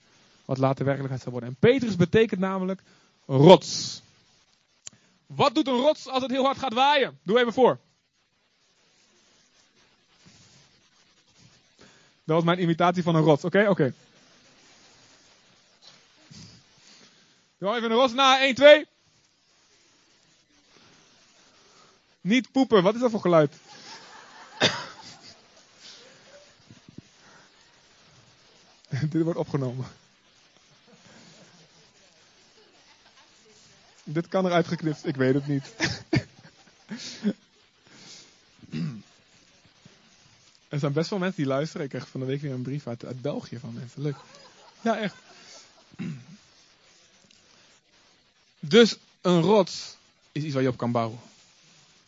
[0.46, 1.50] Wat later werkelijkheid zou worden.
[1.50, 2.82] En Petrus betekent namelijk
[3.26, 4.02] rots.
[5.36, 7.20] Wat doet een rots als het heel hard gaat waaien?
[7.24, 7.80] Doe even voor.
[12.24, 13.44] Dat was mijn imitatie van een rots.
[13.44, 13.94] Oké, oké.
[17.58, 18.40] Doe even een rots na.
[18.40, 18.88] 1, 2.
[22.22, 22.84] Niet poepen.
[22.84, 23.56] Wat is dat voor geluid?
[29.10, 29.86] Dit wordt opgenomen.
[34.12, 35.74] Dit kan eruit geknipt, ik weet het niet.
[40.70, 41.84] er zijn best wel mensen die luisteren.
[41.84, 44.02] Ik kreeg van de week weer een brief uit, uit België van mensen.
[44.02, 44.16] Leuk.
[44.82, 45.16] Ja, echt.
[48.60, 49.96] Dus een rots
[50.32, 51.20] is iets waar je op kan bouwen.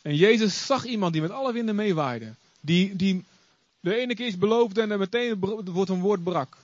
[0.02, 2.34] En Jezus zag iemand die met alle winden meewaaide.
[2.60, 3.24] Die, die
[3.80, 6.58] de ene keer iets beloofde en er meteen wordt een woord brak.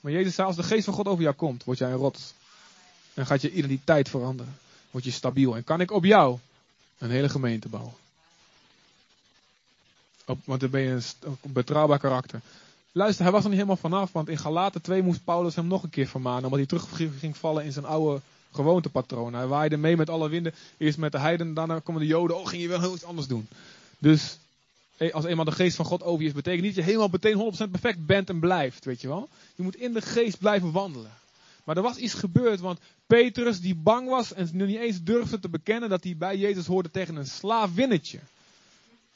[0.00, 2.34] Maar Jezus zei, als de geest van God over jou komt, word jij een rots.
[3.14, 4.58] En gaat je identiteit veranderen.
[4.90, 5.56] Word je stabiel.
[5.56, 6.38] En kan ik op jou
[6.98, 7.94] een hele gemeente bouwen.
[10.26, 12.40] Op, want dan ben je een, betrouwbaar karakter.
[12.92, 15.82] Luister, hij was er niet helemaal vanaf, want in Galaten 2 moest Paulus hem nog
[15.82, 18.20] een keer vermanen, omdat hij terug ging vallen in zijn oude
[18.52, 19.34] gewoontepatroon.
[19.34, 22.46] Hij waaide mee met alle winden, eerst met de heiden, daarna komen de joden, oh
[22.46, 23.48] ging je wel heel iets anders doen.
[23.98, 24.38] Dus
[25.12, 27.66] als eenmaal de geest van God over je is, betekent niet dat je helemaal meteen
[27.66, 29.28] 100% perfect bent en blijft, weet je wel.
[29.54, 31.10] Je moet in de geest blijven wandelen.
[31.64, 35.38] Maar er was iets gebeurd, want Petrus die bang was en nu niet eens durfde
[35.38, 38.18] te bekennen dat hij bij Jezus hoorde tegen een slavinnetje.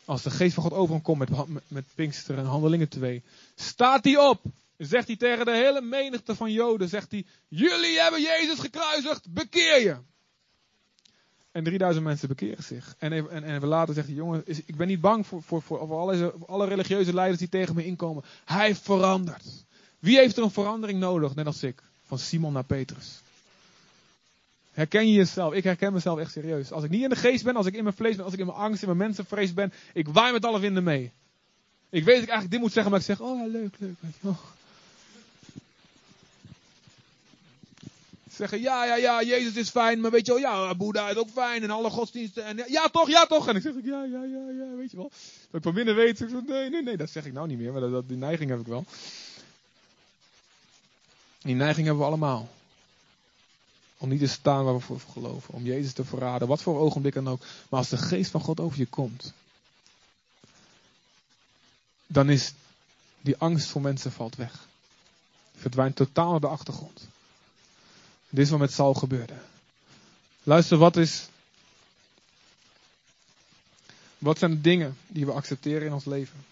[0.04, 3.22] Als de geest van God over hem komt met, met, met Pinkster en Handelingen 2.
[3.54, 4.42] Staat hij op.
[4.76, 6.88] Zegt hij tegen de hele menigte van Joden.
[6.88, 7.24] Zegt hij.
[7.48, 9.32] Jullie hebben Jezus gekruisigd.
[9.32, 9.96] Bekeer je.
[11.50, 12.94] En 3000 mensen bekeren zich.
[12.98, 14.16] En even, en, even later zegt hij.
[14.16, 17.74] Jongen, ik ben niet bang voor, voor, voor, voor alle, alle religieuze leiders die tegen
[17.74, 18.24] me inkomen.
[18.44, 19.64] Hij verandert.
[19.98, 21.34] Wie heeft er een verandering nodig?
[21.34, 21.82] Net als ik.
[22.06, 23.20] Van Simon naar Petrus.
[24.72, 25.52] Herken je jezelf?
[25.52, 26.72] Ik herken mezelf echt serieus.
[26.72, 28.40] Als ik niet in de geest ben, als ik in mijn vlees ben, als ik
[28.40, 31.12] in mijn angst, in mijn mensenvrees ben, ik waai met alle winden mee.
[31.90, 33.94] Ik weet dat ik eigenlijk dit moet zeggen, maar ik zeg, oh ja, leuk, leuk.
[34.20, 34.38] Oh.
[38.30, 41.30] Zeggen, ja, ja, ja, Jezus is fijn, maar weet je wel, ja, Boeddha is ook
[41.30, 42.44] fijn en alle godsdiensten.
[42.44, 43.48] En ja, toch, ja, toch.
[43.48, 45.10] En ik zeg, ja, ja, ja, ja, weet je wel.
[45.50, 47.72] Dat ik van binnen weet, ik, nee, nee, nee, dat zeg ik nou niet meer,
[47.72, 48.84] maar dat, die neiging heb ik wel.
[51.46, 52.48] Die neiging hebben we allemaal.
[53.96, 55.54] Om niet te staan waar we voor geloven.
[55.54, 56.48] Om Jezus te verraden.
[56.48, 57.44] Wat voor ogenblik dan ook.
[57.68, 59.32] Maar als de geest van God over je komt.
[62.06, 62.52] Dan is
[63.20, 64.68] die angst voor mensen valt weg.
[65.56, 67.08] Verdwijnt totaal naar de achtergrond.
[68.28, 69.34] Dit is wat met Saul gebeurde.
[70.42, 71.28] Luister, wat is.
[74.18, 76.44] Wat zijn de dingen die we accepteren in ons leven?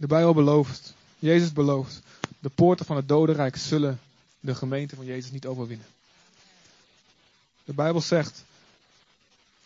[0.00, 2.00] De Bijbel belooft, Jezus belooft,
[2.38, 4.00] de poorten van het dodenrijk zullen
[4.40, 5.86] de gemeente van Jezus niet overwinnen.
[7.64, 8.44] De Bijbel zegt,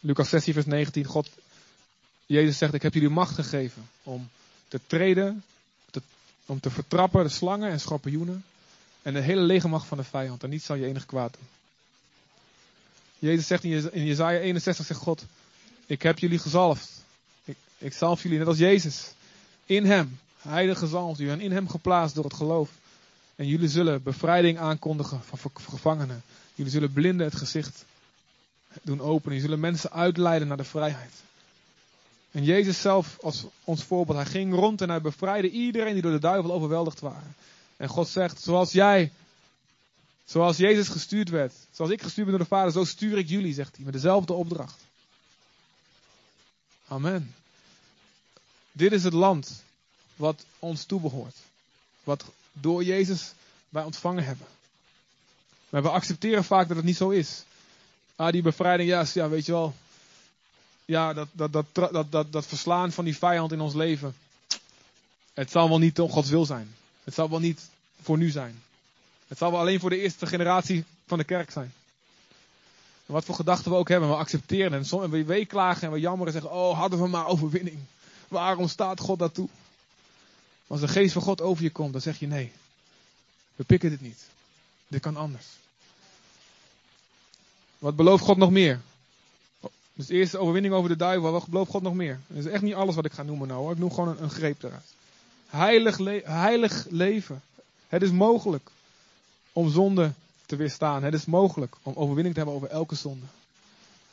[0.01, 1.29] Lucas 16 vers 19, God,
[2.27, 4.29] Jezus zegt, ik heb jullie macht gegeven om
[4.69, 5.45] te treden,
[6.47, 8.45] om te vertrappen de slangen en schorpioenen
[9.03, 11.49] en de hele legermacht van de vijand en niets zal je enig kwaad doen.
[13.19, 15.25] Jezus zegt in Jezaja 61, zegt God,
[15.87, 16.91] ik heb jullie gezalfd.
[17.45, 19.13] Ik, ik zalf jullie net als Jezus.
[19.67, 22.71] In hem heilige zalmt u en in hem geplaatst door het geloof.
[23.37, 26.23] En jullie zullen bevrijding aankondigen van gevangenen.
[26.55, 27.85] Jullie zullen blinden het gezicht
[28.83, 29.23] doen openen.
[29.25, 31.13] Jullie zullen mensen uitleiden naar de vrijheid.
[32.31, 36.13] En Jezus zelf als ons voorbeeld, hij ging rond en hij bevrijdde iedereen die door
[36.13, 37.35] de duivel overweldigd waren.
[37.77, 39.13] En God zegt, zoals jij,
[40.25, 43.55] zoals Jezus gestuurd werd, zoals ik gestuurd ben door de Vader, zo stuur ik jullie,
[43.55, 44.85] zegt hij, met dezelfde opdracht.
[46.89, 47.35] Amen.
[48.73, 49.63] Dit is het land
[50.17, 51.37] wat ons toebehoort.
[52.05, 53.33] Wat door Jezus
[53.69, 54.47] wij ontvangen hebben.
[55.69, 57.45] Maar we accepteren vaak dat het niet zo is.
[58.17, 59.75] Ah, die bevrijding, ja, ja weet je wel.
[60.85, 64.17] Ja, dat, dat, dat, dat, dat, verslaan van die vijand in ons leven.
[65.33, 66.75] Het zal wel niet om Gods wil zijn.
[67.05, 67.61] Het zal wel niet
[68.03, 68.63] voor nu zijn.
[69.29, 71.73] Het zal wel alleen voor de eerste generatie van de kerk zijn.
[73.07, 76.01] En wat voor gedachten we ook hebben, we accepteren en, en we weeklagen en we
[76.01, 77.79] jammeren en zeggen, oh hadden we maar overwinning.
[78.29, 79.49] Waarom staat God dat toe?
[80.67, 82.53] Als de geest van God over je komt, dan zeg je nee.
[83.57, 84.25] We pikken dit niet.
[84.89, 85.47] Dit kan anders.
[87.79, 88.81] Wat belooft God nog meer?
[89.95, 91.33] Dus de eerste overwinning over de duivel.
[91.33, 92.21] Wat belooft God nog meer?
[92.27, 93.61] Dat is echt niet alles wat ik ga noemen nou.
[93.61, 93.73] Hoor.
[93.73, 94.93] Ik noem gewoon een, greep eruit.
[95.47, 97.43] Heilig, heilig leven.
[97.89, 98.71] Het is mogelijk
[99.53, 100.13] om zonde
[100.47, 101.03] te weerstaan.
[101.03, 103.27] Het is mogelijk om overwinning te hebben over elke zonde.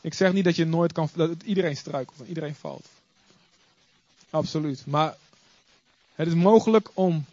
[0.02, 2.86] Ik zeg niet dat je nooit kan, dat iedereen struikelt en iedereen valt.
[4.30, 4.86] Absoluut.
[4.86, 5.18] Maar
[6.22, 7.26] het is mogelijk om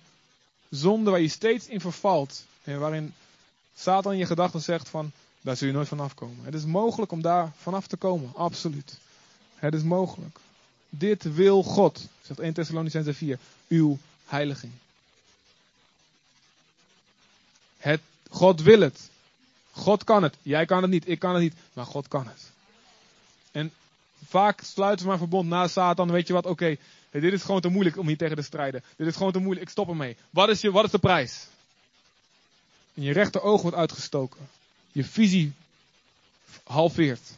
[0.70, 3.14] zonde waar je steeds in vervalt en waarin
[3.76, 6.44] Satan in je gedachten zegt van, daar zul je nooit vanaf komen.
[6.44, 8.98] Het is mogelijk om daar vanaf te komen, absoluut.
[9.54, 10.38] Het is mogelijk.
[10.88, 14.72] Dit wil God, zegt 1 Thessalonicense 4, uw heiliging.
[17.76, 19.10] Het, God wil het.
[19.70, 20.36] God kan het.
[20.42, 22.50] Jij kan het niet, ik kan het niet, maar God kan het.
[23.52, 23.72] En
[24.26, 26.76] vaak sluiten we maar verbond na Satan, weet je wat, oké,
[27.20, 28.84] dit is gewoon te moeilijk om hier tegen te strijden.
[28.96, 30.16] Dit is gewoon te moeilijk, ik stop ermee.
[30.30, 31.46] Wat is, je, wat is de prijs?
[32.94, 34.48] En je rechteroog wordt uitgestoken.
[34.92, 35.52] Je visie
[36.64, 37.30] halveert.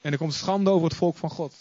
[0.00, 1.54] En er komt schande over het volk van God.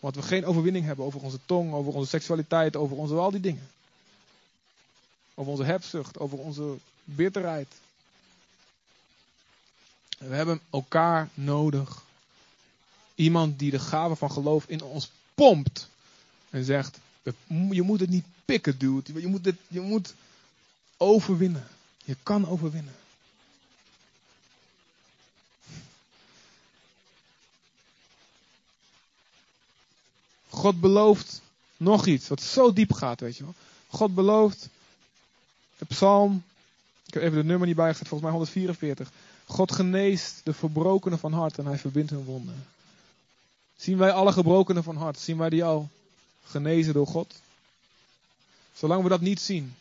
[0.00, 3.40] Want we geen overwinning hebben over onze tong, over onze seksualiteit, over onze, al die
[3.40, 3.68] dingen.
[5.34, 7.68] over onze hebzucht, over onze bitterheid.
[10.18, 12.02] We hebben elkaar nodig.
[13.14, 15.88] Iemand die de gave van geloof in ons pompt
[16.56, 16.98] en zegt:
[17.48, 19.20] Je moet het niet pikken, dude.
[19.20, 20.14] Je moet, het, je moet
[20.96, 21.66] overwinnen.
[22.04, 22.94] Je kan overwinnen.
[30.48, 31.40] God belooft
[31.76, 33.54] nog iets wat zo diep gaat, weet je wel.
[33.88, 34.68] God belooft,
[35.88, 36.42] psalm,
[37.06, 39.10] ik heb even de nummer niet bijgezet, volgens mij 144.
[39.46, 42.66] God geneest de verbrokenen van hart en hij verbindt hun wonden.
[43.76, 45.88] Zien wij alle gebrokenen van hart, zien wij die al
[46.46, 47.34] genezen door God?
[48.74, 49.74] Zolang we dat niet zien.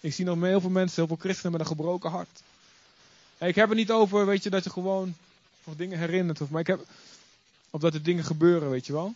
[0.00, 2.42] Ik zie nog heel veel mensen, heel veel christenen met een gebroken hart.
[3.38, 5.14] ik heb het niet over, weet je, dat je gewoon
[5.64, 6.40] nog dingen herinnert.
[6.40, 6.86] Of, maar ik heb,
[7.70, 9.14] of dat er dingen gebeuren, weet je wel.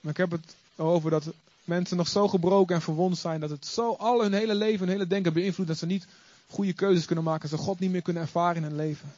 [0.00, 1.24] Maar ik heb het over dat
[1.64, 3.40] mensen nog zo gebroken en verwond zijn.
[3.40, 5.70] Dat het zo al hun hele leven, hun hele denken beïnvloedt.
[5.70, 6.06] Dat ze niet
[6.48, 7.50] goede keuzes kunnen maken.
[7.50, 9.12] Dat ze God niet meer kunnen ervaren in hun leven.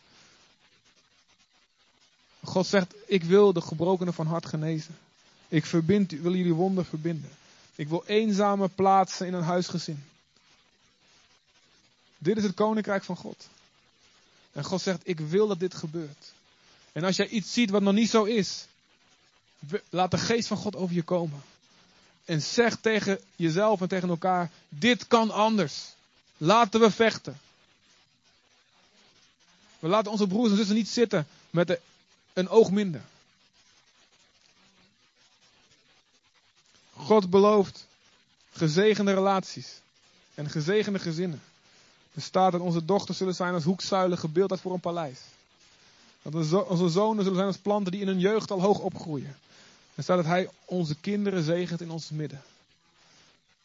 [2.43, 4.97] God zegt, ik wil de gebrokenen van hart genezen.
[5.55, 7.31] Ik verbind, wil jullie wonden verbinden.
[7.75, 10.05] Ik wil eenzame plaatsen in een huisgezin.
[12.19, 13.49] Dit is het koninkrijk van God.
[14.53, 16.33] En God zegt, ik wil dat dit gebeurt.
[16.93, 18.67] En als jij iets ziet wat nog niet zo is,
[19.89, 21.43] laat de geest van God over je komen.
[22.25, 25.95] En zeg tegen jezelf en tegen elkaar, dit kan anders.
[26.37, 27.39] Laten we vechten.
[29.79, 31.79] We laten onze broers en zussen niet zitten met
[32.33, 33.03] een oog minder.
[37.05, 37.87] God belooft
[38.53, 39.81] gezegende relaties
[40.35, 41.43] en gezegende gezinnen.
[42.15, 45.21] Er staat dat onze dochters zullen zijn als hoekzuilen gebeeld voor een paleis.
[46.23, 46.35] Dat
[46.69, 49.37] onze zonen zullen zijn als planten die in hun jeugd al hoog opgroeien.
[49.95, 52.43] Er staat dat hij onze kinderen zegent in ons midden.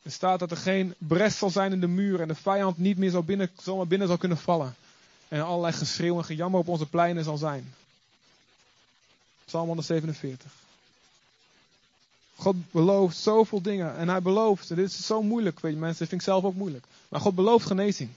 [0.02, 2.98] Er staat dat er geen bres zal zijn in de muur en de vijand niet
[2.98, 4.76] meer zal binnen, zomaar binnen zal kunnen vallen.
[5.28, 7.74] En allerlei geschreeuw en gejammer op onze pleinen zal zijn.
[9.46, 10.59] Psalm 147.
[12.40, 13.98] God belooft zoveel dingen.
[13.98, 16.54] En hij belooft, dit is zo moeilijk, weet je mensen, dat vind ik zelf ook
[16.54, 16.86] moeilijk.
[17.10, 18.10] Maar God belooft genezing.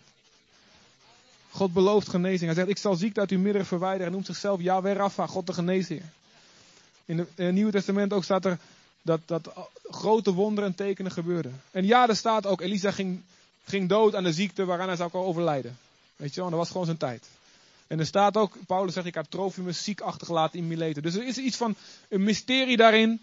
[1.50, 2.44] God belooft genezing.
[2.44, 4.06] Hij zegt, ik zal ziekte uit uw midden verwijderen.
[4.06, 6.02] En noemt zichzelf Yahweh Rapha, God de geneesheer.
[7.04, 8.58] In, het Nieuwe Testament ook staat er
[9.02, 9.52] dat, dat
[9.90, 11.62] grote wonderen en tekenen gebeurden.
[11.70, 13.22] En ja, er staat ook, Elisa ging,
[13.64, 15.78] ging dood aan de ziekte waaraan hij zou overlijden.
[16.16, 17.28] Weet je wel, dat was gewoon zijn tijd.
[17.86, 21.02] En er staat ook, Paulus zegt, ik heb Trofimus ziek achtergelaten in Mileten.
[21.02, 21.74] Dus er is iets van
[22.08, 23.20] een mysterie daarin.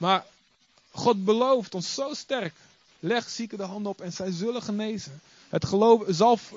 [0.00, 0.24] Maar
[0.90, 2.54] God belooft ons zo sterk.
[2.98, 5.20] Leg zieken de handen op en zij zullen genezen.
[5.48, 6.52] Het geloof, zalf,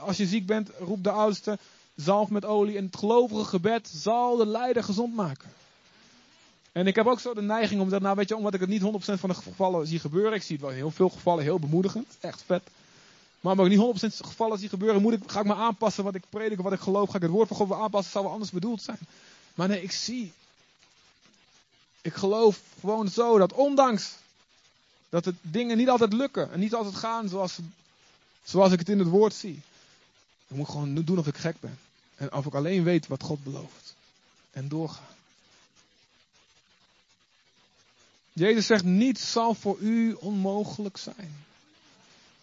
[0.00, 1.58] als je ziek bent, roep de oudste,
[1.94, 2.76] zalf met olie.
[2.76, 5.52] En het gelovige gebed zal de leider gezond maken.
[6.72, 8.68] En ik heb ook zo de neiging om dat, nou weet je, omdat ik het
[8.68, 10.32] niet 100% van de gevallen zie gebeuren.
[10.32, 12.16] Ik zie het wel heel veel gevallen heel bemoedigend.
[12.20, 12.62] Echt vet.
[13.40, 16.14] Maar omdat ik niet 100% gevallen zie gebeuren, moet ik, ga ik me aanpassen wat
[16.14, 17.10] ik predik, wat ik geloof.
[17.10, 18.98] Ga ik het woord van God weer aanpassen, zou wel anders bedoeld zijn.
[19.54, 20.32] Maar nee, ik zie.
[22.06, 24.14] Ik geloof gewoon zo dat ondanks
[25.08, 27.58] dat het dingen niet altijd lukken en niet altijd gaan zoals,
[28.42, 29.60] zoals ik het in het woord zie.
[30.48, 31.78] Ik moet gewoon doen of ik gek ben.
[32.14, 33.94] En of ik alleen weet wat God belooft.
[34.50, 35.14] En doorgaan.
[38.32, 41.44] Jezus zegt, niets zal voor u onmogelijk zijn.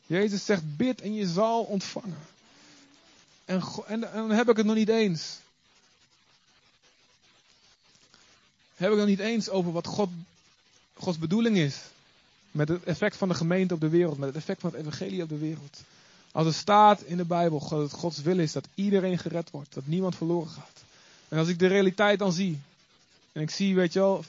[0.05, 2.26] Jezus zegt, bid en je zal ontvangen.
[3.45, 5.38] En, en, dan heb ik het nog niet eens.
[8.84, 10.10] Heb ik nog niet eens over wat God,
[10.94, 11.78] Gods bedoeling is.
[12.52, 14.18] Met het effect van de gemeente op de wereld.
[14.18, 15.82] Met het effect van het evangelie op de wereld.
[16.32, 19.74] Als er staat in de Bijbel dat het Gods wil is dat iedereen gered wordt.
[19.74, 20.84] Dat niemand verloren gaat.
[21.28, 22.60] En als ik de realiteit dan zie.
[23.32, 24.26] En ik zie, weet je wel, 95%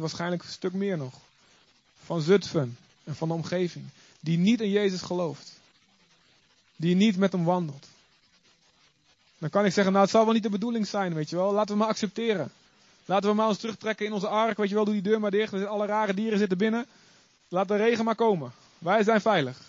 [0.00, 1.14] waarschijnlijk een stuk meer nog.
[2.04, 3.84] Van Zutphen en van de omgeving.
[4.20, 5.52] Die niet in Jezus gelooft.
[6.76, 7.86] Die niet met hem wandelt.
[9.38, 11.52] Dan kan ik zeggen, nou het zal wel niet de bedoeling zijn, weet je wel.
[11.52, 12.52] Laten we maar accepteren.
[13.08, 14.84] Laten we maar ons terugtrekken in onze ark, weet je wel.
[14.84, 15.66] Doe die deur maar dicht.
[15.66, 16.86] Alle rare dieren zitten binnen.
[17.48, 18.52] Laat de regen maar komen.
[18.78, 19.60] Wij zijn veilig.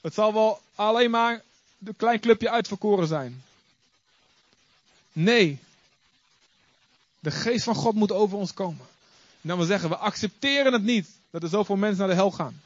[0.00, 1.42] Het zal wel alleen maar
[1.84, 3.42] een klein clubje uitverkoren zijn.
[5.12, 5.58] Nee,
[7.20, 8.86] de geest van God moet over ons komen.
[9.40, 12.30] En dan wil zeggen, we accepteren het niet dat er zoveel mensen naar de hel
[12.30, 12.60] gaan.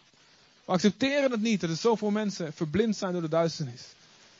[0.64, 3.82] We accepteren het niet dat er zoveel mensen verblind zijn door de duisternis.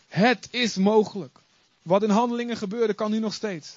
[0.09, 1.39] Het is mogelijk.
[1.83, 3.77] Wat in handelingen gebeurde, kan nu nog steeds.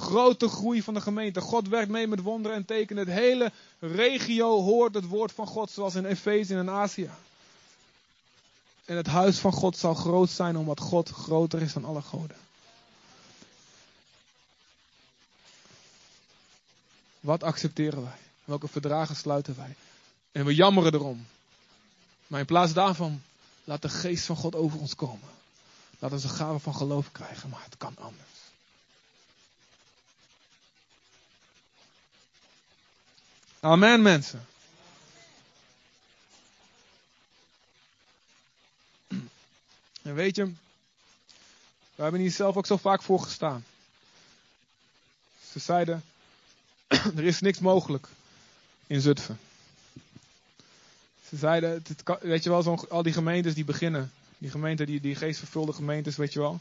[0.00, 1.40] Grote groei van de gemeente.
[1.40, 3.06] God werkt mee met wonderen en tekenen.
[3.06, 7.10] Het hele regio hoort het woord van God, zoals in Efeze en in Azië.
[8.84, 12.36] En het huis van God zal groot zijn, omdat God groter is dan alle goden.
[17.20, 18.18] Wat accepteren wij?
[18.44, 19.74] Welke verdragen sluiten wij?
[20.32, 21.26] En we jammeren erom.
[22.26, 23.22] Maar in plaats daarvan,
[23.64, 25.28] laat de geest van God over ons komen.
[25.98, 28.29] Laat ons een gave van geloof krijgen, maar het kan anders.
[33.60, 34.46] Amen, mensen.
[40.02, 40.44] En weet je,
[41.94, 43.64] we hebben hier zelf ook zo vaak voor gestaan.
[45.52, 46.04] Ze zeiden,
[47.16, 48.08] er is niks mogelijk
[48.86, 49.38] in Zutphen.
[51.28, 51.84] Ze zeiden,
[52.20, 54.12] weet je wel, zo, al die gemeentes die beginnen.
[54.38, 56.60] Die gemeenten, die, die geestvervulde gemeentes, weet je wel.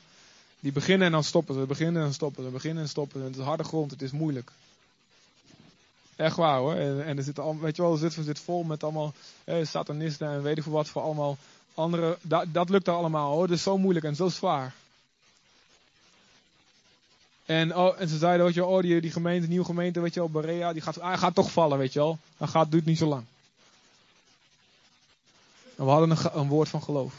[0.60, 3.26] Die beginnen en dan stoppen ze, beginnen en stoppen ze, beginnen en stoppen ze.
[3.28, 4.52] Het is harde grond, het is moeilijk.
[6.20, 6.74] Echt waar hoor.
[6.74, 9.13] En, en er zit al, weet je wel, Zutphen zit vol met allemaal
[9.63, 11.38] satanisten en weet ik veel wat voor allemaal
[11.74, 12.17] andere.
[12.22, 13.41] Dat, dat lukt er allemaal hoor.
[13.41, 14.74] Het is zo moeilijk en zo zwaar.
[17.45, 20.30] En, oh, en ze zeiden, weet je oh, die, gemeente, nieuwe gemeente, weet je wel,
[20.30, 22.17] Berea, die gaat, gaat toch vallen, weet je wel.
[22.38, 23.24] Hij gaat, duurt niet zo lang.
[25.76, 27.13] En we hadden een, een, woord van geloof.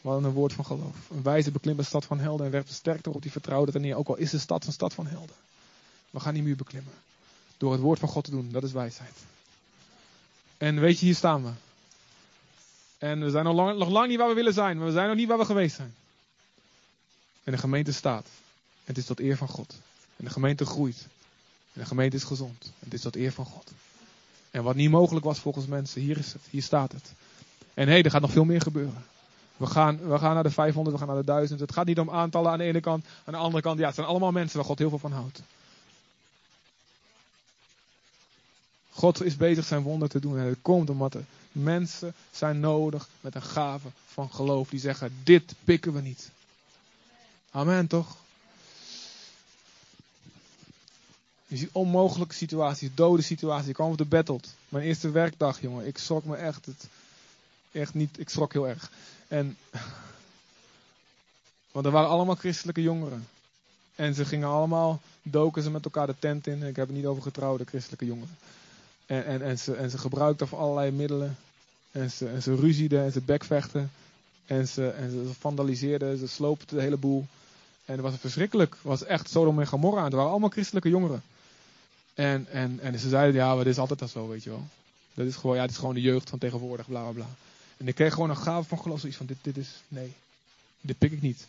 [0.00, 0.96] We hadden een woord van geloof.
[1.10, 3.96] Een wijze beklimt de stad van helden en werd sterk op die vertrouwde er neer.
[3.96, 5.36] Ook al is de stad een stad van helden.
[6.10, 6.92] We gaan die muur beklimmen.
[7.64, 9.12] Door het woord van God te doen, dat is wijsheid.
[10.56, 11.50] En weet je, hier staan we.
[12.98, 15.08] En we zijn nog lang, nog lang niet waar we willen zijn, maar we zijn
[15.08, 15.94] nog niet waar we geweest zijn.
[17.44, 18.28] En de gemeente staat.
[18.84, 19.76] Het is tot eer van God.
[20.16, 21.06] En de gemeente groeit.
[21.72, 22.72] En de gemeente is gezond.
[22.78, 23.72] Het is tot eer van God.
[24.50, 26.42] En wat niet mogelijk was volgens mensen, hier is het.
[26.50, 27.12] Hier staat het.
[27.74, 29.04] En hé, hey, er gaat nog veel meer gebeuren.
[29.56, 31.60] We gaan, we gaan naar de 500, we gaan naar de 1000.
[31.60, 33.04] Het gaat niet om aantallen aan de ene kant.
[33.24, 35.42] Aan de andere kant, ja, het zijn allemaal mensen waar God heel veel van houdt.
[38.94, 40.38] God is bezig zijn wonder te doen.
[40.38, 44.68] En het komt omdat er mensen zijn nodig met een gave van geloof.
[44.68, 46.30] Die zeggen, dit pikken we niet.
[47.50, 48.16] Amen, toch?
[51.46, 53.68] Je ziet onmogelijke situaties, dode situaties.
[53.68, 54.40] Ik kwam op de battle.
[54.68, 55.86] Mijn eerste werkdag, jongen.
[55.86, 56.66] Ik schrok me echt.
[56.66, 56.88] Het,
[57.72, 58.90] echt niet, ik schrok heel erg.
[59.28, 59.56] En,
[61.72, 63.28] want er waren allemaal christelijke jongeren.
[63.94, 66.62] En ze gingen allemaal, doken ze met elkaar de tent in.
[66.62, 68.36] Ik heb het niet over getrouwde christelijke jongeren.
[69.06, 71.36] En, en, en, ze, en ze allerlei middelen.
[71.90, 73.90] En ze, en ze ruzieden en ze bekvechten.
[74.46, 77.26] En ze, en ze vandaliseerden, ze sloopten de hele boel.
[77.84, 78.70] En het was verschrikkelijk.
[78.70, 80.04] Het was echt Sodom en Gomorra.
[80.04, 81.22] Het waren allemaal christelijke jongeren.
[82.14, 84.64] En, en, en ze zeiden, ja, maar is altijd al zo, weet je wel.
[85.14, 87.26] Dat is gewoon, ja, dit is gewoon de jeugd van tegenwoordig, bla bla bla.
[87.76, 90.12] En ik kreeg gewoon een gave van geloof, zoiets van, dit, dit is, nee,
[90.80, 91.46] dit pik ik niet.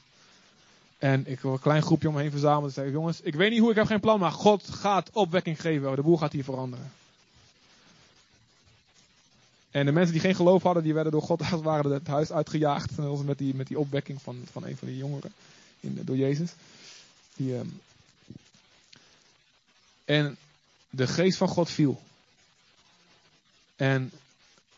[0.97, 3.69] En ik wil een klein groepje omheen verzamelen en zei, jongens, ik weet niet hoe,
[3.69, 5.95] ik heb geen plan, maar God gaat opwekking geven.
[5.95, 6.91] De boel gaat hier veranderen.
[9.75, 12.31] En de mensen die geen geloof hadden, die werden door God als waren het huis
[12.31, 12.97] uitgejaagd.
[13.25, 15.33] Met die, met die opwekking van, van een van die jongeren
[15.79, 16.51] in, door Jezus.
[17.35, 17.81] Die, um...
[20.05, 20.37] En
[20.89, 22.01] de geest van God viel.
[23.75, 24.11] En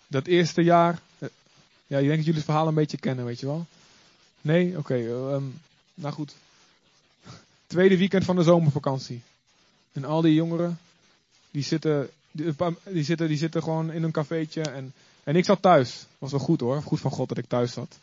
[0.07, 1.29] dat eerste jaar, eh,
[1.87, 3.65] ja, ik denk dat jullie het verhaal een beetje kennen, weet je wel.
[4.41, 4.67] Nee?
[4.69, 5.43] Oké, okay, ehm,
[5.93, 6.35] nou goed.
[7.67, 9.21] Tweede weekend van de zomervakantie.
[9.91, 10.79] En al die jongeren,
[11.51, 12.09] die zitten,
[12.83, 14.61] die, zitten, die zitten gewoon in een cafeetje.
[14.61, 16.05] En, en ik zat thuis.
[16.17, 17.97] Was wel goed hoor, goed van God dat ik thuis zat.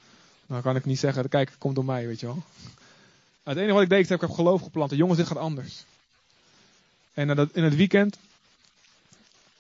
[0.47, 2.43] Nou kan ik niet zeggen, kijk, het komt door mij, weet je wel.
[3.43, 4.91] Het enige wat ik deed, is dat ik heb geloof geplant.
[4.91, 5.85] Jongens, dit gaat anders.
[7.15, 8.19] En in het weekend,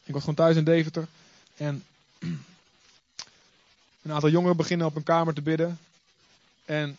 [0.04, 1.06] ik was gewoon thuis in Deventer.
[1.56, 1.82] En
[4.02, 5.78] een aantal jongeren beginnen op een kamer te bidden.
[6.64, 6.96] En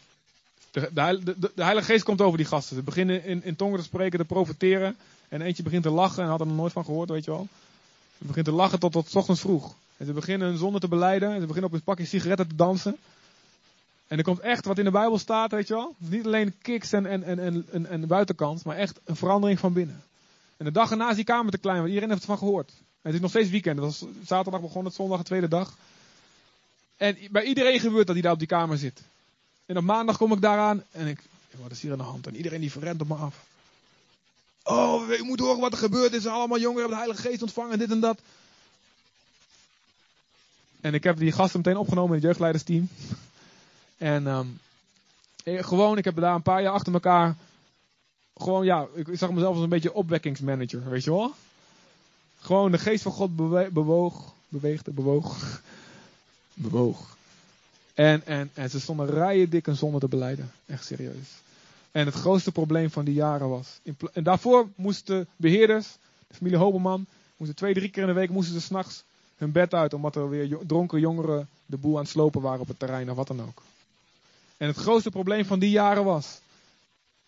[0.71, 2.76] de, de, de, de, Heilige Geest komt over die gasten.
[2.76, 4.97] Ze beginnen in, in tongen te spreken, te profiteren.
[5.30, 7.47] En eentje begint te lachen en had er nog nooit van gehoord, weet je wel.
[8.26, 9.76] Ze begint te lachen tot, tot ochtends vroeg.
[9.97, 11.30] En ze beginnen hun zonde te beleiden.
[11.30, 12.97] En ze beginnen op een pakje sigaretten te dansen.
[14.07, 15.95] En er komt echt wat in de Bijbel staat, weet je wel.
[15.97, 20.03] Niet alleen kicks en, en, en, en, en buitenkant, maar echt een verandering van binnen.
[20.57, 22.71] En de dag erna is die kamer te klein, want iedereen heeft ervan gehoord.
[23.01, 23.80] Het is nog steeds weekend.
[23.80, 25.78] Was zaterdag begon het, zondag de tweede dag.
[26.97, 29.01] En bij iedereen gebeurt dat hij daar op die kamer zit.
[29.65, 31.19] En op maandag kom ik daaraan en ik,
[31.61, 32.28] wat is hier aan de hand?
[32.28, 33.45] En iedereen die verrent op me af.
[34.68, 36.28] Oh, je moet horen wat er gebeurd is.
[36.28, 38.20] Allemaal jongeren hebben de Heilige Geest ontvangen, dit en dat.
[40.82, 42.89] En ik heb die gasten meteen opgenomen in het jeugdleidersteam.
[43.97, 44.59] En um,
[45.43, 47.36] gewoon, ik heb daar een paar jaar achter elkaar.
[48.38, 51.34] Gewoon, ja, ik zag mezelf als een beetje opwekkingsmanager, weet je wel?
[52.39, 53.36] Gewoon de geest van God
[53.74, 55.61] bewoog, beweegde, bewoog,
[56.53, 57.18] bewoog.
[57.93, 60.51] En, en, en ze stonden rijen dik en zonder te beleiden.
[60.66, 61.43] Echt serieus.
[61.96, 63.80] En het grootste probleem van die jaren was.
[64.14, 67.06] En daarvoor moesten beheerders, de familie Hobeman,
[67.38, 69.04] moesten twee, drie keer in de week moesten ze s'nachts
[69.36, 69.93] hun bed uit.
[69.93, 73.16] Omdat er weer dronken jongeren de boel aan het slopen waren op het terrein of
[73.16, 73.62] wat dan ook.
[74.58, 76.39] En het grootste probleem van die jaren was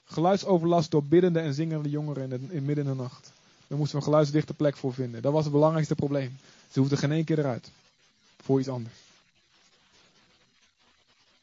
[0.06, 3.32] geluidsoverlast door biddende en zingende jongeren in, in midden in de nacht.
[3.68, 5.22] Daar moesten we een geluidsdichte plek voor vinden.
[5.22, 6.38] Dat was het belangrijkste probleem.
[6.72, 7.72] Ze hoefden geen één keer eruit.
[8.42, 9.07] Voor iets anders.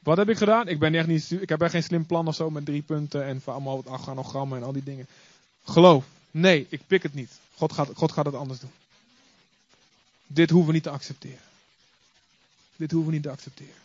[0.04, 0.68] Wat heb ik gedaan?
[0.68, 3.24] Ik, ben echt niet, ik heb echt geen slim plan of zo met drie punten
[3.24, 5.06] en allemaal wat organogrammen en al die dingen.
[5.64, 6.04] Geloof.
[6.30, 7.30] Nee, ik pik het niet.
[7.54, 8.72] God gaat, God gaat het anders doen.
[10.26, 11.42] Dit hoeven we niet te accepteren.
[12.76, 13.82] Dit hoeven we niet te accepteren.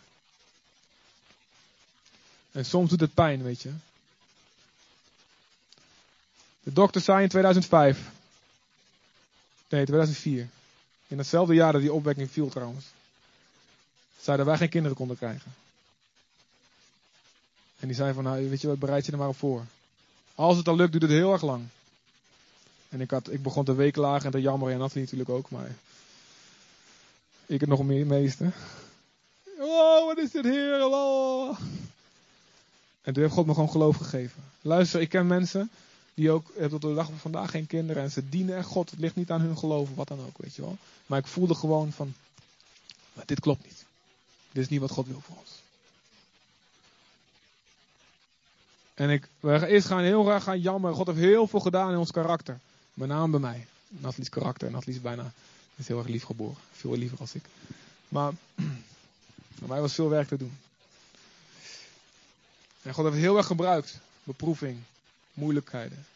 [2.52, 3.72] En soms doet het pijn, weet je.
[6.62, 7.98] De dokter zei in 2005.
[9.68, 10.48] Nee, 2004.
[11.08, 12.84] In hetzelfde jaar dat die opwekking viel trouwens.
[14.20, 15.52] Zei dat wij geen kinderen konden krijgen.
[17.80, 19.64] En die zei van, nou, weet je wat, bereid je er maar op voor.
[20.34, 21.64] Als het dan lukt, duurt het heel erg lang.
[22.88, 24.74] En ik, had, ik begon te weeklagen en te jammeren.
[24.74, 25.74] En dat natuurlijk ook, maar...
[27.46, 28.50] Ik het nog meer meeste.
[29.58, 30.86] Oh, wat is dit heer?
[30.86, 31.58] Oh.
[33.02, 34.42] En toen heeft God me gewoon geloof gegeven.
[34.60, 35.70] Luister, ik ken mensen
[36.14, 38.02] die ook hebben tot de dag van vandaag geen kinderen.
[38.02, 38.90] En ze dienen echt God.
[38.90, 40.76] Het ligt niet aan hun geloof of wat dan ook, weet je wel.
[41.06, 42.14] Maar ik voelde gewoon van,
[43.26, 43.84] dit klopt niet.
[44.52, 45.59] Dit is niet wat God wil voor ons.
[49.00, 50.96] En ik, we eerst gaan heel graag gaan jammeren.
[50.96, 52.58] God heeft heel veel gedaan in ons karakter.
[52.94, 53.66] Met name bij mij.
[53.88, 54.70] Natalie's karakter.
[54.70, 55.32] Nathalie is bijna
[55.76, 56.56] is heel erg lief geboren.
[56.72, 57.44] Veel liever als ik.
[58.08, 58.32] Maar
[59.58, 60.58] voor mij was veel werk te doen.
[62.82, 63.98] En God heeft heel erg gebruikt.
[64.24, 64.78] Beproeving,
[65.32, 66.06] moeilijkheden.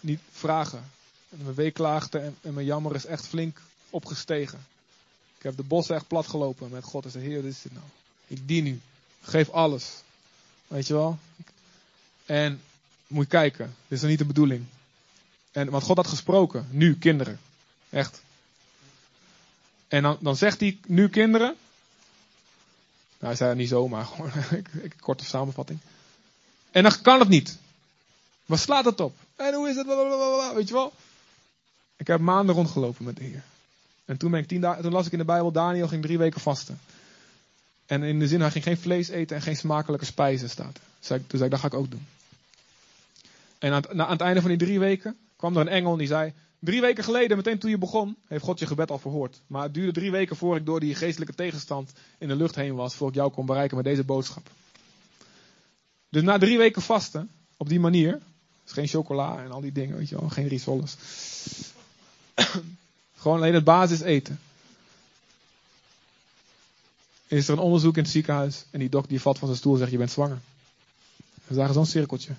[0.00, 0.90] Niet vragen.
[1.28, 3.60] En mijn weeklaagte en, mijn jammer is echt flink
[3.90, 4.66] opgestegen.
[5.36, 7.72] Ik heb de bossen echt plat gelopen met God en zei, Heer, dit is dit
[7.72, 7.86] nou.
[8.26, 8.80] Ik dien u.
[9.20, 10.02] Geef alles.
[10.66, 11.18] Weet je wel?
[12.30, 12.60] En
[13.06, 14.64] moet je kijken, dit is dan niet de bedoeling.
[15.52, 17.40] En, want God had gesproken, nu kinderen.
[17.88, 18.22] Echt.
[19.88, 21.46] En dan, dan zegt hij, nu kinderen.
[21.46, 21.56] Nou,
[23.18, 25.78] hij zei het niet zomaar, gewoon een korte samenvatting.
[26.70, 27.58] En dan kan het niet.
[28.46, 29.16] Waar slaat het op?
[29.36, 29.86] En hoe is het?
[30.54, 30.92] Weet je wel?
[31.96, 33.42] Ik heb maanden rondgelopen met de Heer.
[34.04, 36.40] En toen, ben ik tien toen las ik in de Bijbel, Daniel ging drie weken
[36.40, 36.80] vasten.
[37.86, 40.78] En in de zin, hij ging geen vlees eten en geen smakelijke spijzen staat.
[40.98, 42.06] Dus toen zei ik, dat ga ik ook doen.
[43.60, 45.98] En aan het, aan het einde van die drie weken kwam er een engel en
[45.98, 49.40] die zei, drie weken geleden, meteen toen je begon, heeft God je gebed al verhoord.
[49.46, 52.74] Maar het duurde drie weken voor ik door die geestelijke tegenstand in de lucht heen
[52.74, 54.50] was, voor ik jou kon bereiken met deze boodschap.
[56.08, 58.20] Dus na drie weken vasten, op die manier,
[58.64, 60.96] dus geen chocola en al die dingen, weet je wel, geen risoles.
[63.16, 64.40] Gewoon alleen het basis eten.
[67.26, 69.72] Is er een onderzoek in het ziekenhuis en die dokter die valt van zijn stoel
[69.72, 70.38] en zegt je bent zwanger.
[71.46, 72.32] We zagen zo'n cirkeltje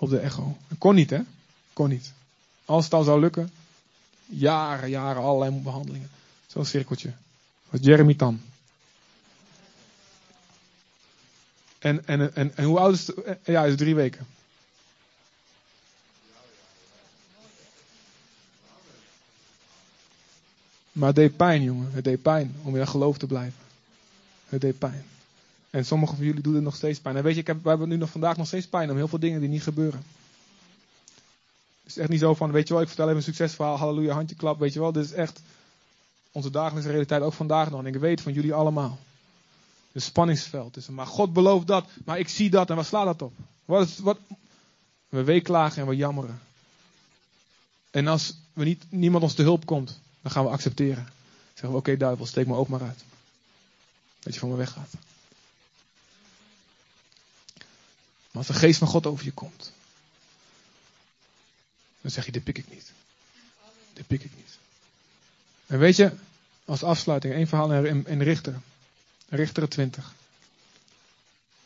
[0.00, 0.56] op de echo.
[0.78, 1.20] Kon niet hè,
[1.72, 2.12] kon niet.
[2.64, 3.52] Als het al zou lukken,
[4.26, 6.10] jaren, jaren, allerlei behandelingen.
[6.46, 7.12] Zo'n cirkeltje.
[7.70, 8.42] Was Jeremy Tam.
[11.78, 13.38] En, en, en, en hoe oud is het?
[13.44, 14.26] Ja, is drie weken.
[20.92, 21.92] Maar het deed pijn, jongen.
[21.92, 23.58] Het deed pijn om in geloof te blijven.
[24.46, 25.04] Het deed pijn.
[25.70, 27.16] En sommigen van jullie doen het nog steeds pijn.
[27.16, 29.08] En weet je, ik heb, we hebben nu nog vandaag nog steeds pijn om heel
[29.08, 30.04] veel dingen die niet gebeuren.
[31.82, 34.14] Het is echt niet zo van, weet je wel, ik vertel even een succesverhaal, halleluja,
[34.14, 34.92] handje klap, weet je wel.
[34.92, 35.40] Dit is echt
[36.32, 37.80] onze dagelijkse realiteit, ook vandaag nog.
[37.80, 38.98] En ik weet van jullie allemaal.
[39.92, 43.22] Het spanningsveld is Maar God belooft dat, maar ik zie dat en wat slaat dat
[43.22, 43.32] op?
[43.64, 44.18] Wat is, wat?
[45.08, 46.40] We weeklagen en we jammeren.
[47.90, 51.08] En als we niet, niemand ons te hulp komt, dan gaan we accepteren.
[51.48, 53.04] Zeggen we, oké duivel, steek me ook maar uit.
[54.20, 54.90] Dat je van me weggaat.
[58.30, 59.72] Maar als de geest van God over je komt,
[62.00, 62.92] dan zeg je, dit pik ik niet.
[63.92, 64.58] Dit pik ik niet.
[65.66, 66.12] En weet je,
[66.64, 68.60] als afsluiting, één verhaal in, in Richter.
[69.28, 70.14] Richter 20.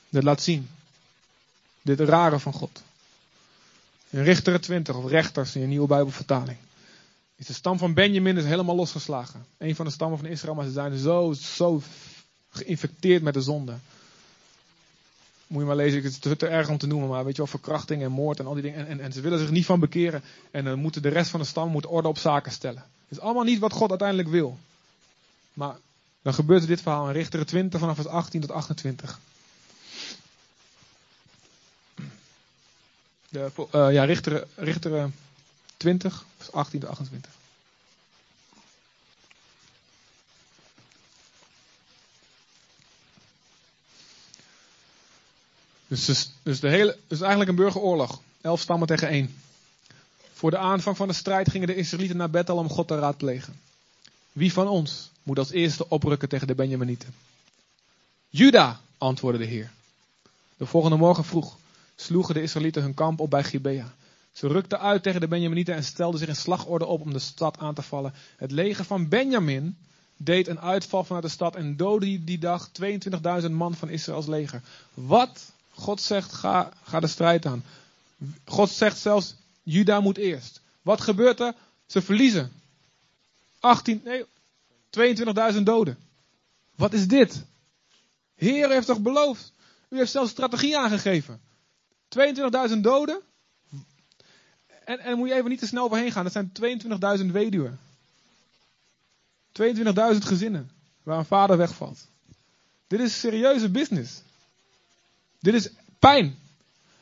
[0.09, 0.69] Dat laat zien.
[1.83, 2.83] Dit rare van God.
[4.11, 6.59] In Richter 20, of rechters in een nieuwe Bijbelvertaling
[7.37, 9.47] is de stam van Benjamin is helemaal losgeslagen.
[9.59, 11.83] Een van de stammen van Israël, maar ze zijn zo, zo
[12.51, 13.77] geïnfecteerd met de zonde.
[15.55, 17.42] Moet je maar lezen, het is te, te erg om te noemen, maar weet je
[17.42, 18.86] wel, verkrachting en moord en al die dingen.
[18.86, 20.22] En, en, ze willen zich niet van bekeren.
[20.50, 22.82] En moeten de rest van de stam moet orde op zaken stellen.
[22.82, 24.59] Het is allemaal niet wat God uiteindelijk wil.
[25.52, 25.76] Maar
[26.22, 29.18] dan gebeurt er dit verhaal in Richteren 20 vanaf vers 18 tot 28.
[33.28, 35.14] De, uh, ja, Richteren, Richteren
[35.76, 37.32] 20, vers 18 tot 28.
[45.95, 48.20] Dus, dus, eigenlijk een burgeroorlog.
[48.40, 49.34] Elf stammen tegen één.
[50.32, 53.61] Voor de aanvang van de strijd gingen de Israëlieten naar Bethel om God te raadplegen.
[54.32, 57.14] Wie van ons moet als eerste oprukken tegen de Benjaminieten?
[58.28, 59.70] Juda, antwoordde de Heer.
[60.57, 61.57] De volgende morgen vroeg
[61.97, 63.95] sloegen de Israëlieten hun kamp op bij Gibea.
[64.32, 67.59] Ze rukten uit tegen de Benjaminieten en stelden zich in slagorde op om de stad
[67.59, 68.14] aan te vallen.
[68.36, 69.76] Het leger van Benjamin
[70.16, 72.70] deed een uitval vanuit de stad en doodde die dag
[73.42, 74.62] 22.000 man van Israëls leger.
[74.95, 75.53] Wat?
[75.75, 77.64] God zegt, ga, ga de strijd aan.
[78.45, 80.61] God zegt zelfs, Juda moet eerst.
[80.83, 81.55] Wat gebeurt er?
[81.87, 82.53] Ze verliezen.
[83.61, 84.25] 18, nee,
[85.55, 85.99] 22.000 doden.
[86.75, 87.45] Wat is dit?
[88.35, 89.53] Heer heeft toch beloofd?
[89.89, 91.41] U heeft zelfs strategie aangegeven.
[92.70, 93.20] 22.000 doden.
[94.85, 96.25] En, en moet je even niet te snel overheen gaan.
[96.25, 96.53] Dat zijn
[97.20, 97.79] 22.000 weduwen.
[99.62, 100.70] 22.000 gezinnen
[101.03, 102.07] waar een vader wegvalt.
[102.87, 104.22] Dit is serieuze business.
[105.45, 105.68] Dit is
[105.99, 106.38] pijn.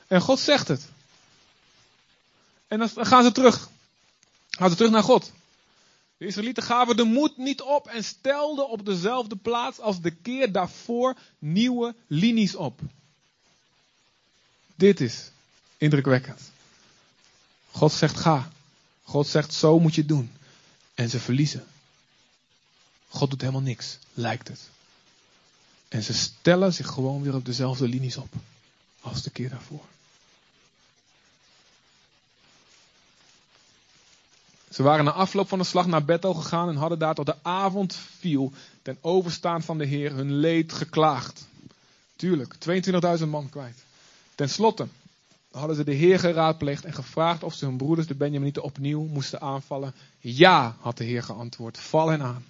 [0.06, 0.88] En God zegt het.
[2.68, 3.68] En dan gaan ze terug.
[4.50, 5.32] Gaan ze terug naar God.
[6.16, 10.52] De Israëlieten gaven de moed niet op en stelden op dezelfde plaats als de keer
[10.52, 12.80] daarvoor nieuwe linies op.
[14.74, 15.30] Dit is
[15.76, 16.40] indrukwekkend.
[17.70, 18.50] God zegt ga.
[19.04, 20.32] God zegt zo moet je doen.
[20.94, 21.66] En ze verliezen.
[23.08, 24.70] God doet helemaal niks, lijkt het.
[25.92, 28.32] En ze stellen zich gewoon weer op dezelfde linies op
[29.00, 29.84] als de keer daarvoor.
[34.70, 37.36] Ze waren na afloop van de slag naar Bethel gegaan en hadden daar tot de
[37.42, 41.46] avond viel ten overstaan van de Heer hun leed geklaagd.
[42.16, 42.54] Tuurlijk,
[43.18, 43.84] 22.000 man kwijt.
[44.34, 44.86] Ten slotte
[45.50, 49.40] hadden ze de Heer geraadpleegd en gevraagd of ze hun broeders, de Benjaminieten, opnieuw moesten
[49.40, 49.94] aanvallen.
[50.20, 52.44] Ja, had de Heer geantwoord, val hen aan.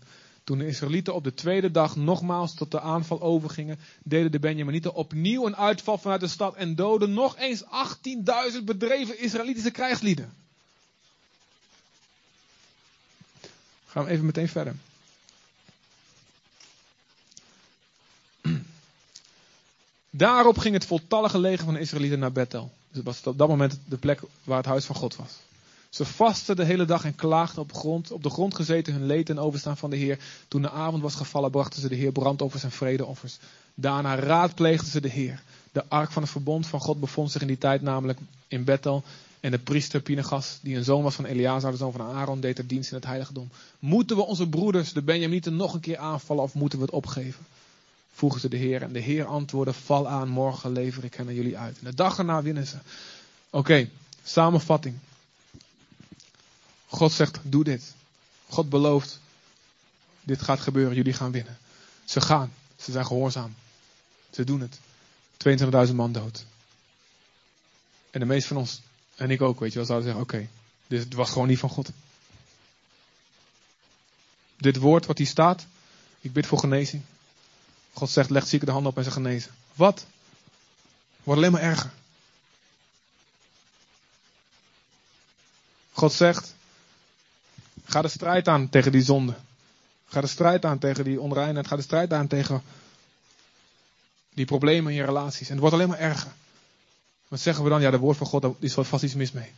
[0.44, 4.94] Toen de Israëlieten op de tweede dag nogmaals tot de aanval overgingen, deden de Benjaminieten
[4.94, 10.34] opnieuw een uitval vanuit de stad en doden nog eens 18.000 bedreven Israëlitische krijgslieden.
[13.86, 14.76] Gaan we even meteen verder.
[20.10, 22.72] Daarop ging het voltallige leger van de Israëlieten naar Bethel.
[22.90, 25.38] Dus was op dat moment de plek waar het huis van God was.
[25.92, 29.30] Ze vasten de hele dag en klaagden op grond, op de grond gezeten hun leed
[29.30, 30.18] en overstaan van de Heer.
[30.48, 33.38] Toen de avond was gevallen, brachten ze de Heer brandoffers en vredeoffers.
[33.74, 35.42] Daarna raadpleegden ze de Heer.
[35.72, 38.18] De ark van het verbond van God bevond zich in die tijd namelijk
[38.48, 39.02] in Bethel.
[39.40, 42.58] En de priester Pinegas, die een zoon was van Eleazar, de zoon van Aaron, deed
[42.58, 43.48] er dienst in het heiligdom.
[43.78, 47.46] Moeten we onze broeders, de Benjaminieten, nog een keer aanvallen of moeten we het opgeven?
[48.12, 48.82] Vroegen ze de Heer.
[48.82, 51.78] En de Heer antwoordde, val aan, morgen lever ik hen aan jullie uit.
[51.78, 52.76] En de dag erna winnen ze.
[53.50, 53.88] Oké,
[54.24, 54.94] samenvatting.
[56.92, 57.94] God zegt, doe dit.
[58.48, 59.20] God belooft,
[60.22, 61.58] dit gaat gebeuren, jullie gaan winnen.
[62.04, 63.54] Ze gaan, ze zijn gehoorzaam.
[64.30, 64.78] Ze doen het.
[65.88, 66.44] 22.000 man dood.
[68.10, 68.80] En de meeste van ons,
[69.14, 70.48] en ik ook, weet je wel, zouden zeggen, oké,
[70.86, 71.90] dit was gewoon niet van God.
[74.56, 75.66] Dit woord wat hier staat,
[76.20, 77.02] ik bid voor genezing.
[77.92, 79.54] God zegt, leg zieken de handen op en ze genezen.
[79.74, 80.06] Wat?
[81.22, 81.92] Wordt alleen maar erger.
[85.92, 86.54] God zegt,
[87.84, 89.34] Ga de strijd aan tegen die zonde.
[90.06, 91.66] Ga de strijd aan tegen die onreinheid.
[91.66, 92.62] Ga de strijd aan tegen
[94.34, 95.46] die problemen in je relaties.
[95.46, 96.32] En het wordt alleen maar erger.
[97.28, 97.80] Wat zeggen we dan?
[97.80, 99.50] Ja, de woord van God, daar is vast iets mis mee.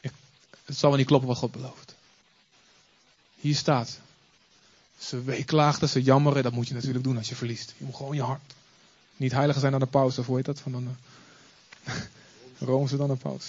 [0.00, 0.12] Ik,
[0.64, 1.94] het zal wel niet kloppen wat God belooft.
[3.34, 3.98] Hier staat.
[4.98, 6.42] Ze weeklaagden, ze jammeren.
[6.42, 7.74] Dat moet je natuurlijk doen als je verliest.
[7.78, 8.54] Je moet gewoon je hart.
[9.16, 10.60] Niet heiliger zijn dan de paus, of hoe heet dat?
[10.60, 10.96] Van
[12.58, 13.44] Roomse dan de paus.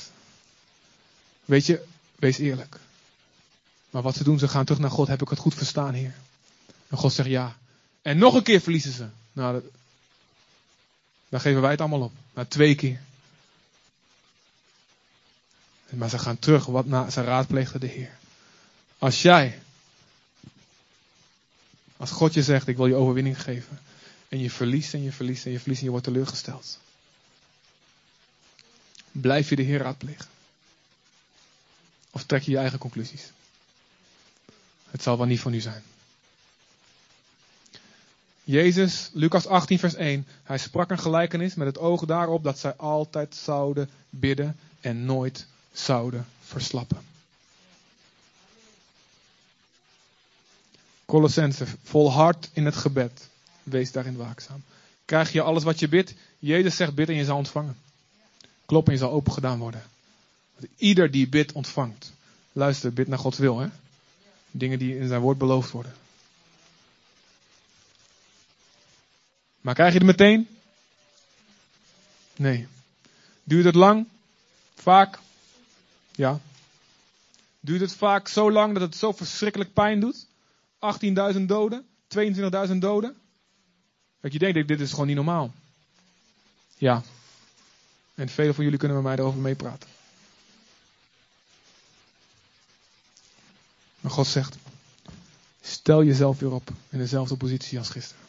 [1.46, 1.84] Weet je,
[2.16, 2.80] wees eerlijk.
[3.94, 5.08] Maar wat ze doen, ze gaan terug naar God.
[5.08, 6.16] Heb ik het goed verstaan, Heer?
[6.88, 7.58] En God zegt ja.
[8.02, 9.08] En nog een keer verliezen ze.
[9.34, 9.64] Nou, dat,
[11.30, 12.12] dan geven wij het allemaal op.
[12.34, 13.02] Na twee keer.
[15.90, 18.18] Maar ze gaan terug, wat na, ze raadpleegden de Heer.
[18.98, 19.62] Als jij,
[21.98, 23.80] als God je zegt, ik wil je overwinning geven.
[24.30, 26.80] En je verliest en je verliest en je verliest en je wordt teleurgesteld.
[29.12, 30.26] Blijf je de Heer raadplegen?
[32.12, 33.32] Of trek je je eigen conclusies?
[34.94, 35.84] Het zal wel niet van u zijn.
[38.44, 40.28] Jezus, Lucas 18, vers 1.
[40.44, 45.46] Hij sprak een gelijkenis met het oog daarop dat zij altijd zouden bidden en nooit
[45.72, 46.98] zouden verslappen.
[51.06, 53.30] Colossense, volhard in het gebed.
[53.64, 54.64] Wees daarin waakzaam.
[55.06, 56.14] Krijg je alles wat je bidt?
[56.40, 57.78] Jezus zegt bid en je zal ontvangen.
[58.66, 59.84] Klop en je zal open gedaan worden.
[60.78, 62.14] ieder die bidt ontvangt.
[62.52, 63.60] Luister, bid naar Gods wil.
[63.60, 63.68] Hè?
[64.56, 65.94] Dingen die in zijn woord beloofd worden.
[69.62, 70.48] Maar krijg je het meteen?
[72.36, 72.68] Nee.
[73.44, 74.08] Duurt het lang?
[74.76, 75.20] Vaak?
[76.16, 76.40] Ja.
[77.60, 80.26] Duurt het vaak zo lang dat het zo verschrikkelijk pijn doet?
[81.36, 81.86] 18.000 doden?
[82.70, 83.16] 22.000 doden?
[84.22, 85.54] Dat je denkt, dit is gewoon niet normaal.
[86.78, 87.02] Ja.
[88.16, 89.90] En velen van jullie kunnen met mij erover meepraten.
[94.04, 94.58] Maar God zegt,
[95.66, 98.24] Stel jezelf weer op in dezelfde positie als gisteren.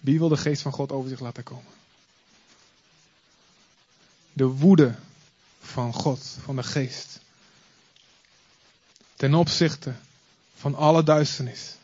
[0.00, 1.72] Wie wil de geest van God over zich laten komen?
[4.32, 4.94] De woede
[5.60, 7.20] van God, van de geest.
[9.16, 9.94] Ten opzichte
[10.56, 11.74] van alle duisternis.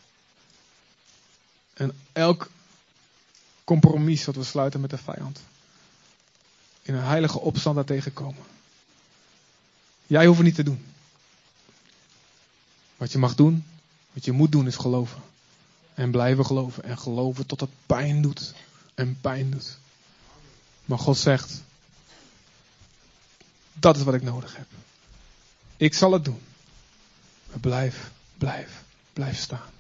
[1.75, 2.51] En elk
[3.69, 5.41] compromis wat we sluiten met de vijand.
[6.83, 8.43] In een heilige opstand daar tegenkomen.
[10.07, 10.85] Jij hoeft het niet te doen.
[12.97, 13.65] Wat je mag doen,
[14.13, 15.23] wat je moet doen is geloven.
[15.95, 16.85] En blijven geloven.
[16.85, 18.55] En geloven tot het pijn doet.
[18.95, 19.79] En pijn doet.
[20.85, 21.63] Maar God zegt,
[23.73, 24.67] dat is wat ik nodig heb.
[25.77, 26.43] Ik zal het doen.
[27.51, 29.71] Maar blijf, blijf, blijf staan.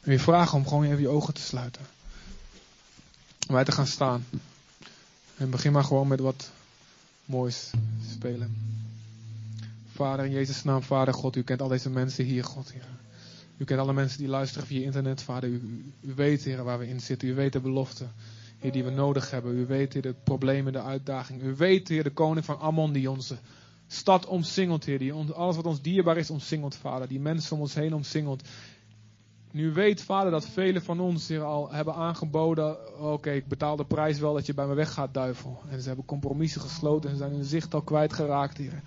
[0.00, 1.86] En je vragen om gewoon even je ogen te sluiten.
[3.48, 4.24] Om te gaan staan.
[5.36, 6.50] En begin maar gewoon met wat
[7.24, 7.70] moois
[8.10, 8.56] spelen.
[9.94, 12.72] Vader, in Jezus' naam, Vader God, u kent al deze mensen hier, God.
[13.56, 15.48] U kent alle mensen die luisteren via internet, Vader.
[15.48, 17.28] U, weet, Heer, waar we in zitten.
[17.28, 18.12] U weet de beloften,
[18.58, 19.58] Heer, die we nodig hebben.
[19.58, 21.46] U weet, Heer, de problemen, de uitdagingen.
[21.46, 23.36] U weet, Heer, de koning van Ammon die onze
[23.86, 24.98] stad omsingelt, Heer.
[24.98, 27.08] Die alles wat ons dierbaar is omsingelt, Vader.
[27.08, 28.48] Die mensen om ons heen omsingelt.
[29.52, 33.00] Nu weet vader dat velen van ons hier al hebben aangeboden.
[33.00, 35.62] Oké, ik betaal de prijs wel dat je bij me weggaat, duivel.
[35.68, 38.82] En ze hebben compromissen gesloten en zijn hun zicht al kwijtgeraakt hier.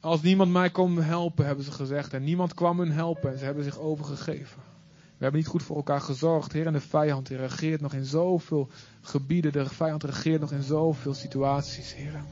[0.00, 2.12] Als niemand mij kon helpen, hebben ze gezegd.
[2.12, 4.62] En niemand kwam hun helpen en ze hebben zich overgegeven.
[4.86, 6.52] We hebben niet goed voor elkaar gezorgd.
[6.52, 8.68] Heer, en de vijand die regeert nog in zoveel
[9.00, 9.52] gebieden.
[9.52, 12.24] De vijand regeert nog in zoveel situaties, Heer.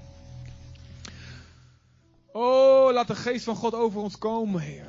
[2.33, 4.87] Oh, laat de geest van God over ons komen, Heer.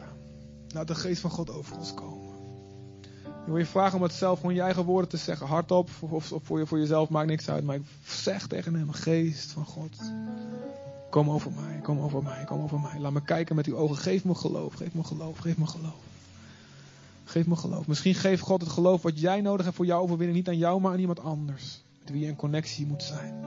[0.67, 2.14] Laat de geest van God over ons komen.
[3.45, 5.47] Je wil je vragen om het zelf gewoon je eigen woorden te zeggen.
[5.47, 7.63] Hardop of, of voor, je, voor jezelf, maakt niks uit.
[7.63, 9.97] Maar ik zeg tegen hem, geest van God.
[11.09, 12.99] Kom over mij, kom over mij, kom over mij.
[12.99, 13.97] Laat me kijken met uw ogen.
[13.97, 16.03] Geef me geloof, geef me geloof, geef me geloof.
[17.23, 17.87] Geef me geloof.
[17.87, 20.37] Misschien geeft God het geloof wat jij nodig hebt voor jouw overwinning.
[20.37, 21.81] Niet aan jou, maar aan iemand anders.
[21.99, 23.43] Met wie je in connectie moet zijn.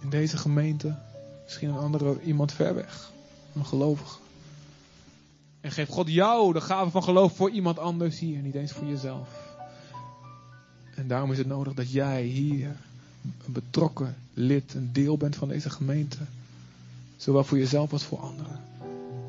[0.00, 0.96] In deze gemeente.
[1.44, 3.10] Misschien een andere, iemand ver weg.
[3.54, 4.23] Een gelovige.
[5.64, 8.86] En geef God jou de gave van geloof voor iemand anders hier, niet eens voor
[8.86, 9.28] jezelf.
[10.94, 12.76] En daarom is het nodig dat jij hier
[13.46, 16.18] een betrokken lid, een deel bent van deze gemeente.
[17.16, 18.60] Zowel voor jezelf als voor anderen.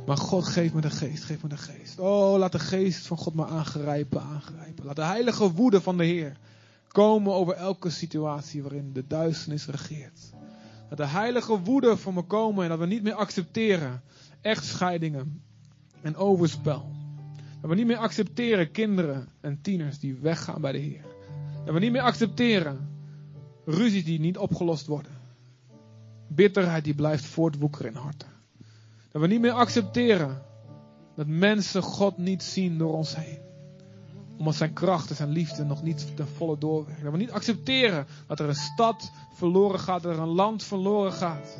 [0.05, 1.99] Maar God, geef me de geest, geef me de geest.
[1.99, 4.85] Oh, laat de geest van God me aangrijpen, aangrijpen.
[4.85, 6.37] Laat de heilige woede van de Heer
[6.87, 10.19] komen over elke situatie waarin de duisternis regeert.
[10.89, 14.01] Laat de heilige woede van me komen en dat we niet meer accepteren
[14.41, 15.41] echtscheidingen,
[16.05, 16.91] en overspel.
[17.61, 21.05] Dat we niet meer accepteren kinderen en tieners die weggaan bij de Heer.
[21.65, 22.89] Dat we niet meer accepteren
[23.65, 25.11] ruzies die niet opgelost worden.
[26.27, 28.27] Bitterheid die blijft voortwoekeren in harten.
[29.11, 30.41] Dat we niet meer accepteren
[31.15, 33.39] dat mensen God niet zien door ons heen.
[34.37, 37.03] Omdat zijn kracht en zijn liefde nog niet ten volle doorwerken.
[37.03, 41.13] Dat we niet accepteren dat er een stad verloren gaat, dat er een land verloren
[41.13, 41.57] gaat.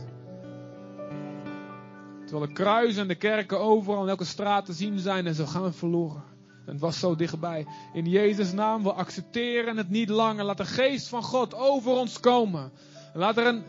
[2.26, 5.48] Terwijl de kruisen en de kerken overal in elke straat te zien zijn en ze
[5.48, 6.24] gaan verloren.
[6.66, 7.66] En het was zo dichtbij.
[7.94, 10.44] In Jezus' naam, we accepteren het niet langer.
[10.44, 12.72] Laat de geest van God over ons komen.
[13.14, 13.64] laat er een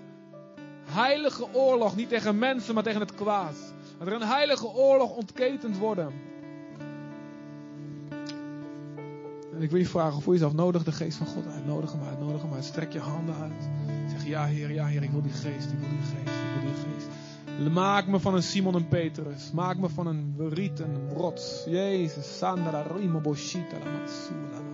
[0.84, 3.74] heilige oorlog, niet tegen mensen, maar tegen het kwaad.
[3.98, 6.12] Laat er een heilige oorlog ontketend worden.
[9.54, 11.66] En ik wil je vragen voor jezelf, nodig de geest van God uit.
[11.66, 12.64] Nodig hem uit, nodig hem uit.
[12.64, 13.68] Strek je handen uit.
[14.10, 16.72] Zeg ja Heer, ja Heer, ik wil die geest, ik wil die geest, ik wil
[16.72, 17.08] die geest.
[17.58, 19.50] Maak me van een Simon en Petrus.
[19.52, 21.64] Maak me van een Riet en een rots.
[21.66, 24.66] Jezus, Sandra, Rimo, Boshita, la Matsula.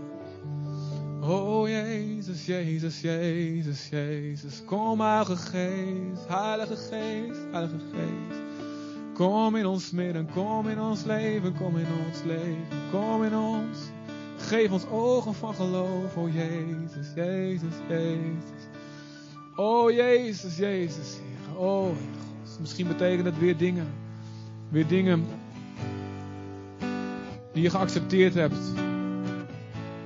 [1.22, 4.62] Oh Jezus, Jezus, Jezus, Jezus.
[4.64, 8.40] Kom, Heilige Geest, Heilige Geest, Heilige Geest.
[9.14, 13.78] Kom in ons midden, kom in ons leven, kom in ons leven, kom in ons.
[14.48, 18.66] Geef ons ogen van geloof, oh Jezus, Jezus, Jezus.
[19.56, 21.56] Oh Jezus, Jezus, Heer.
[21.56, 22.11] Oh Heer.
[22.60, 23.86] Misschien betekent het weer dingen.
[24.68, 25.26] Weer dingen
[27.52, 28.72] die je geaccepteerd hebt.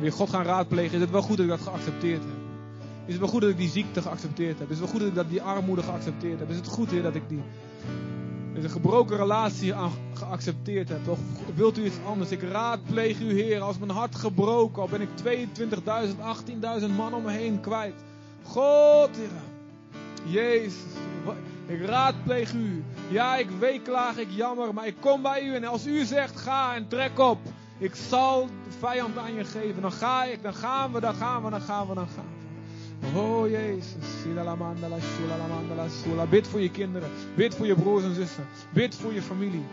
[0.00, 0.94] Weer God gaan raadplegen.
[0.94, 2.36] Is het wel goed dat ik dat geaccepteerd heb?
[3.04, 4.70] Is het wel goed dat ik die ziekte geaccepteerd heb?
[4.70, 6.50] Is het wel goed dat ik die armoede geaccepteerd heb?
[6.50, 7.42] Is het goed, Heer, dat ik die
[8.54, 9.74] een gebroken relatie
[10.14, 11.08] geaccepteerd heb?
[11.08, 11.18] Of
[11.54, 12.30] wilt u iets anders?
[12.30, 15.24] Ik raadpleeg u, Heer, als mijn hart gebroken, al ben ik 22.000,
[16.80, 17.94] 18.000 man om me heen kwijt.
[18.42, 19.28] God, Heer,
[20.24, 20.74] Jezus,
[21.66, 22.82] ik raadpleeg u.
[23.08, 25.54] Ja, ik weeklaag, ik jammer, maar ik kom bij u.
[25.54, 27.38] En als u zegt, ga en trek op.
[27.78, 29.82] Ik zal de vijand aan je geven.
[29.82, 32.36] Dan ga ik, dan gaan we, dan gaan we, dan gaan we, dan gaan we.
[33.14, 33.94] Oh Jezus.
[36.28, 37.10] Bid voor je kinderen.
[37.34, 38.46] Bid voor je broers en zussen.
[38.70, 39.64] Bid voor je familie.